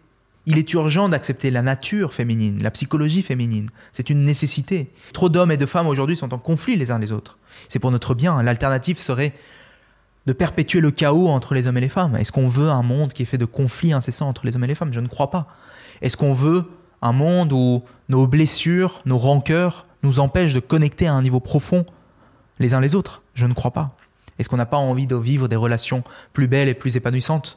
il 0.50 0.58
est 0.58 0.72
urgent 0.72 1.08
d'accepter 1.08 1.48
la 1.50 1.62
nature 1.62 2.12
féminine, 2.12 2.60
la 2.60 2.72
psychologie 2.72 3.22
féminine. 3.22 3.68
C'est 3.92 4.10
une 4.10 4.24
nécessité. 4.24 4.92
Trop 5.12 5.28
d'hommes 5.28 5.52
et 5.52 5.56
de 5.56 5.64
femmes 5.64 5.86
aujourd'hui 5.86 6.16
sont 6.16 6.34
en 6.34 6.38
conflit 6.38 6.74
les 6.74 6.90
uns 6.90 6.98
les 6.98 7.12
autres. 7.12 7.38
C'est 7.68 7.78
pour 7.78 7.92
notre 7.92 8.14
bien. 8.14 8.42
L'alternative 8.42 8.98
serait 8.98 9.32
de 10.26 10.32
perpétuer 10.32 10.80
le 10.80 10.90
chaos 10.90 11.28
entre 11.28 11.54
les 11.54 11.68
hommes 11.68 11.78
et 11.78 11.80
les 11.80 11.88
femmes. 11.88 12.16
Est-ce 12.16 12.32
qu'on 12.32 12.48
veut 12.48 12.68
un 12.68 12.82
monde 12.82 13.12
qui 13.12 13.22
est 13.22 13.26
fait 13.26 13.38
de 13.38 13.44
conflits 13.44 13.92
incessants 13.92 14.28
entre 14.28 14.44
les 14.44 14.56
hommes 14.56 14.64
et 14.64 14.66
les 14.66 14.74
femmes? 14.74 14.92
Je 14.92 14.98
ne 14.98 15.06
crois 15.06 15.30
pas. 15.30 15.46
Est-ce 16.02 16.16
qu'on 16.16 16.32
veut 16.32 16.64
un 17.00 17.12
monde 17.12 17.52
où 17.52 17.84
nos 18.08 18.26
blessures, 18.26 19.02
nos 19.06 19.18
rancœurs 19.18 19.86
nous 20.02 20.18
empêchent 20.18 20.54
de 20.54 20.60
connecter 20.60 21.06
à 21.06 21.14
un 21.14 21.22
niveau 21.22 21.38
profond 21.38 21.86
les 22.58 22.74
uns 22.74 22.80
les 22.80 22.96
autres? 22.96 23.22
Je 23.34 23.46
ne 23.46 23.54
crois 23.54 23.70
pas. 23.70 23.96
Est-ce 24.40 24.48
qu'on 24.48 24.56
n'a 24.56 24.66
pas 24.66 24.78
envie 24.78 25.06
de 25.06 25.14
vivre 25.14 25.46
des 25.46 25.56
relations 25.56 26.02
plus 26.32 26.48
belles 26.48 26.68
et 26.68 26.74
plus 26.74 26.96
épanouissantes? 26.96 27.56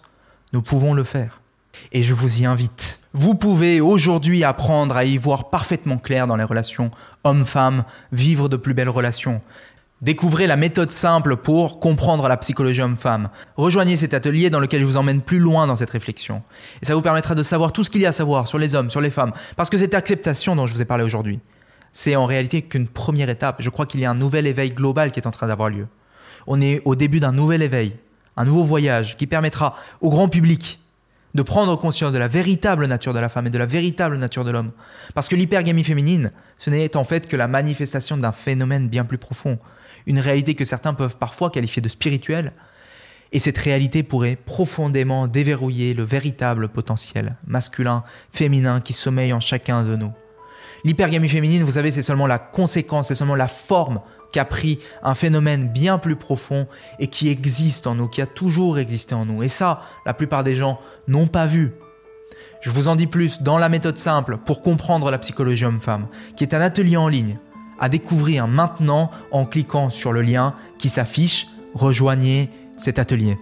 Nous 0.53 0.61
pouvons 0.61 0.93
le 0.93 1.03
faire 1.03 1.42
et 1.91 2.03
je 2.03 2.13
vous 2.13 2.41
y 2.41 2.45
invite. 2.45 2.99
Vous 3.13 3.35
pouvez 3.35 3.79
aujourd'hui 3.79 4.43
apprendre 4.43 4.97
à 4.97 5.05
y 5.05 5.17
voir 5.17 5.49
parfaitement 5.49 5.97
clair 5.97 6.25
dans 6.25 6.35
les 6.35 6.43
relations 6.43 6.89
homme-femme, 7.23 7.83
vivre 8.11 8.49
de 8.49 8.57
plus 8.57 8.73
belles 8.73 8.89
relations. 8.89 9.41
Découvrez 10.01 10.47
la 10.47 10.57
méthode 10.57 10.91
simple 10.91 11.37
pour 11.37 11.79
comprendre 11.79 12.27
la 12.27 12.35
psychologie 12.35 12.81
homme-femme. 12.81 13.29
Rejoignez 13.55 13.95
cet 13.95 14.13
atelier 14.13 14.49
dans 14.49 14.59
lequel 14.59 14.81
je 14.81 14.85
vous 14.85 14.97
emmène 14.97 15.21
plus 15.21 15.39
loin 15.39 15.65
dans 15.65 15.77
cette 15.77 15.91
réflexion. 15.91 16.41
Et 16.81 16.85
ça 16.85 16.93
vous 16.93 17.01
permettra 17.01 17.35
de 17.35 17.43
savoir 17.43 17.71
tout 17.71 17.85
ce 17.85 17.89
qu'il 17.89 18.01
y 18.01 18.05
a 18.05 18.09
à 18.09 18.11
savoir 18.11 18.49
sur 18.49 18.57
les 18.57 18.75
hommes, 18.75 18.89
sur 18.89 18.99
les 18.99 19.09
femmes. 19.09 19.31
Parce 19.55 19.69
que 19.69 19.77
cette 19.77 19.93
acceptation 19.93 20.57
dont 20.57 20.65
je 20.65 20.73
vous 20.73 20.81
ai 20.81 20.85
parlé 20.85 21.05
aujourd'hui, 21.05 21.39
c'est 21.93 22.17
en 22.17 22.25
réalité 22.25 22.63
qu'une 22.63 22.89
première 22.89 23.29
étape. 23.29 23.61
Je 23.61 23.69
crois 23.69 23.85
qu'il 23.85 24.01
y 24.01 24.05
a 24.05 24.11
un 24.11 24.15
nouvel 24.15 24.45
éveil 24.45 24.71
global 24.71 25.11
qui 25.11 25.21
est 25.21 25.27
en 25.27 25.31
train 25.31 25.47
d'avoir 25.47 25.69
lieu. 25.69 25.87
On 26.47 26.59
est 26.59 26.81
au 26.83 26.95
début 26.95 27.21
d'un 27.21 27.31
nouvel 27.31 27.61
éveil, 27.61 27.95
un 28.35 28.43
nouveau 28.43 28.65
voyage 28.65 29.15
qui 29.15 29.27
permettra 29.27 29.77
au 30.01 30.09
grand 30.09 30.27
public 30.27 30.82
de 31.33 31.41
prendre 31.41 31.75
conscience 31.75 32.11
de 32.11 32.17
la 32.17 32.27
véritable 32.27 32.85
nature 32.85 33.13
de 33.13 33.19
la 33.19 33.29
femme 33.29 33.47
et 33.47 33.49
de 33.49 33.57
la 33.57 33.65
véritable 33.65 34.17
nature 34.17 34.45
de 34.45 34.51
l'homme. 34.51 34.71
Parce 35.13 35.29
que 35.29 35.35
l'hypergamie 35.35 35.83
féminine, 35.83 36.31
ce 36.57 36.69
n'est 36.69 36.95
en 36.95 37.03
fait 37.03 37.27
que 37.27 37.35
la 37.35 37.47
manifestation 37.47 38.17
d'un 38.17 38.31
phénomène 38.31 38.87
bien 38.87 39.03
plus 39.03 39.17
profond, 39.17 39.57
une 40.05 40.19
réalité 40.19 40.53
que 40.53 40.65
certains 40.65 40.93
peuvent 40.93 41.17
parfois 41.17 41.49
qualifier 41.49 41.81
de 41.81 41.89
spirituelle, 41.89 42.53
Et 43.35 43.39
cette 43.39 43.57
réalité 43.57 44.03
pourrait 44.03 44.35
profondément 44.35 45.27
déverrouiller 45.27 45.95
le 45.95 46.03
véritable 46.03 46.69
potentiel 46.69 47.35
masculin, 47.47 48.03
féminin 48.31 48.79
qui 48.79 48.93
sommeille 48.93 49.33
en 49.33 49.39
chacun 49.39 49.83
de 49.83 49.95
nous. 49.95 50.11
L'hypergamie 50.85 51.29
féminine, 51.29 51.63
vous 51.63 51.71
savez, 51.71 51.89
c'est 51.89 52.03
seulement 52.03 52.27
la 52.27 52.37
conséquence, 52.37 53.07
c'est 53.07 53.15
seulement 53.15 53.35
la 53.35 53.47
forme 53.47 54.01
qu'a 54.33 54.43
pris 54.43 54.79
un 55.01 55.15
phénomène 55.15 55.69
bien 55.69 55.97
plus 55.97 56.17
profond 56.17 56.67
et 56.99 57.07
qui 57.07 57.29
existe 57.29 57.87
en 57.87 57.95
nous, 57.95 58.09
qui 58.09 58.21
a 58.21 58.25
toujours 58.25 58.77
existé 58.77 59.15
en 59.15 59.25
nous. 59.25 59.43
Et 59.43 59.47
ça, 59.47 59.83
la 60.05 60.13
plupart 60.13 60.43
des 60.43 60.55
gens 60.55 60.81
n'ont 61.07 61.27
pas 61.27 61.45
vu. 61.45 61.71
Je 62.59 62.71
vous 62.71 62.89
en 62.89 62.95
dis 62.95 63.07
plus 63.07 63.41
dans 63.41 63.57
la 63.57 63.69
méthode 63.69 63.97
simple 63.97 64.37
pour 64.37 64.61
comprendre 64.61 65.11
la 65.11 65.19
psychologie 65.19 65.65
homme-femme, 65.65 66.07
qui 66.35 66.43
est 66.43 66.53
un 66.53 66.61
atelier 66.61 66.97
en 66.97 67.07
ligne 67.07 67.37
à 67.79 67.89
découvrir 67.89 68.47
maintenant 68.47 69.11
en 69.31 69.45
cliquant 69.45 69.89
sur 69.89 70.11
le 70.11 70.21
lien 70.21 70.55
qui 70.79 70.89
s'affiche. 70.89 71.47
Rejoignez 71.73 72.49
cet 72.77 72.99
atelier. 72.99 73.37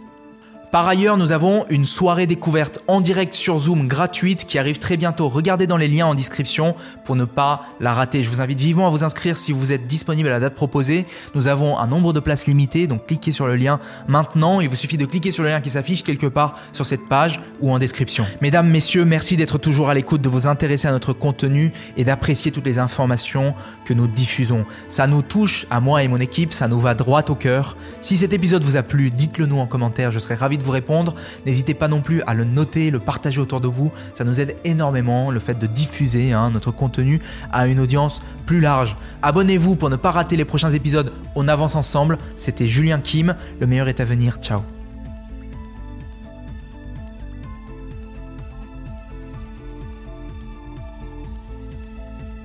Par 0.72 0.88
ailleurs, 0.88 1.18
nous 1.18 1.34
avons 1.34 1.66
une 1.70 1.84
soirée 1.84 2.28
découverte 2.28 2.80
en 2.88 3.02
direct 3.02 3.34
sur 3.34 3.60
Zoom 3.60 3.90
gratuite 3.90 4.46
qui 4.46 4.58
arrive 4.58 4.80
très 4.80 4.96
bientôt. 4.96 5.28
Regardez 5.28 5.68
dans 5.68 5.76
les 5.76 5.90
liens 5.90 6.06
en 6.06 6.14
description 6.14 6.76
pour 7.04 7.18
ne 7.18 7.26
pas 7.26 7.64
la 7.82 7.94
rater. 7.94 8.24
Je 8.24 8.30
vous 8.30 8.40
invite 8.40 8.58
vivement 8.58 8.88
à 8.88 8.90
vous 8.90 9.04
inscrire 9.04 9.36
si 9.36 9.52
vous 9.52 9.74
êtes 9.74 9.86
disponible 9.86 10.30
à 10.30 10.32
la 10.32 10.40
date 10.40 10.56
proposée. 10.56 11.06
Nous 11.36 11.50
avons 11.50 11.78
un 11.78 11.88
nombre 11.88 12.14
de 12.14 12.22
places 12.22 12.48
limitées, 12.48 12.88
donc 12.88 13.06
cliquez 13.06 13.34
sur 13.34 13.48
le 13.48 13.58
lien 13.58 13.82
maintenant. 14.08 14.62
Il 14.62 14.70
vous 14.70 14.78
suffit 14.78 14.96
de 14.96 15.06
cliquer 15.06 15.34
sur 15.34 15.44
le 15.44 15.50
lien 15.50 15.60
qui 15.60 15.70
s'affiche 15.70 16.04
quelque 16.04 16.28
part 16.28 16.56
sur 16.72 16.86
cette 16.86 17.06
page 17.10 17.42
ou 17.60 17.70
en 17.70 17.78
description. 17.78 18.26
Mesdames, 18.40 18.70
messieurs, 18.70 19.04
merci 19.04 19.36
d'être 19.36 19.58
toujours 19.58 19.90
à 19.90 19.94
l'écoute, 19.94 20.22
de 20.22 20.30
vous 20.30 20.48
intéresser 20.48 20.88
à 20.88 20.92
notre 20.92 21.12
contenu 21.12 21.74
et 21.98 22.06
d'apprécier 22.06 22.54
toutes 22.54 22.66
les 22.66 22.80
informations 22.80 23.56
que 23.84 23.94
nous 23.94 24.08
diffusons. 24.08 24.64
Ça 24.88 25.06
nous 25.06 25.22
touche 25.22 25.66
à 25.70 25.82
moi 25.82 26.02
et 26.02 26.08
mon 26.08 26.22
équipe, 26.22 26.54
ça 26.54 26.70
nous 26.70 26.80
va 26.80 26.96
droit 26.96 27.24
au 27.28 27.36
cœur. 27.36 27.76
Si 28.00 28.16
cet 28.16 28.32
épisode 28.32 28.64
vous 28.64 28.78
a 28.78 28.84
plu, 28.84 29.10
dites-le 29.10 29.48
nous 29.48 29.60
en 29.60 29.68
commentaire, 29.68 30.14
je 30.14 30.20
serai 30.20 30.36
ravi 30.36 30.61
vous 30.62 30.72
répondre. 30.72 31.16
N'hésitez 31.46 31.74
pas 31.74 31.88
non 31.88 32.02
plus 32.02 32.22
à 32.24 32.34
le 32.34 32.44
noter, 32.44 32.92
le 32.92 33.00
partager 33.00 33.40
autour 33.40 33.62
de 33.62 33.68
vous. 33.68 33.92
Ça 34.14 34.24
nous 34.24 34.40
aide 34.40 34.56
énormément, 34.64 35.32
le 35.32 35.40
fait 35.40 35.58
de 35.58 35.68
diffuser 35.68 36.32
hein, 36.34 36.52
notre 36.52 36.72
contenu 36.72 37.22
à 37.52 37.68
une 37.68 37.80
audience 37.80 38.22
plus 38.46 38.60
large. 38.60 38.98
Abonnez-vous 39.22 39.76
pour 39.76 39.90
ne 39.90 39.96
pas 39.96 40.12
rater 40.12 40.38
les 40.38 40.46
prochains 40.46 40.72
épisodes. 40.72 41.12
On 41.36 41.48
avance 41.48 41.76
ensemble. 41.76 42.18
C'était 42.36 42.68
Julien 42.68 43.00
Kim. 43.00 43.36
Le 43.60 43.68
meilleur 43.68 43.88
est 43.88 44.00
à 44.00 44.06
venir. 44.06 44.38
Ciao. 44.42 44.62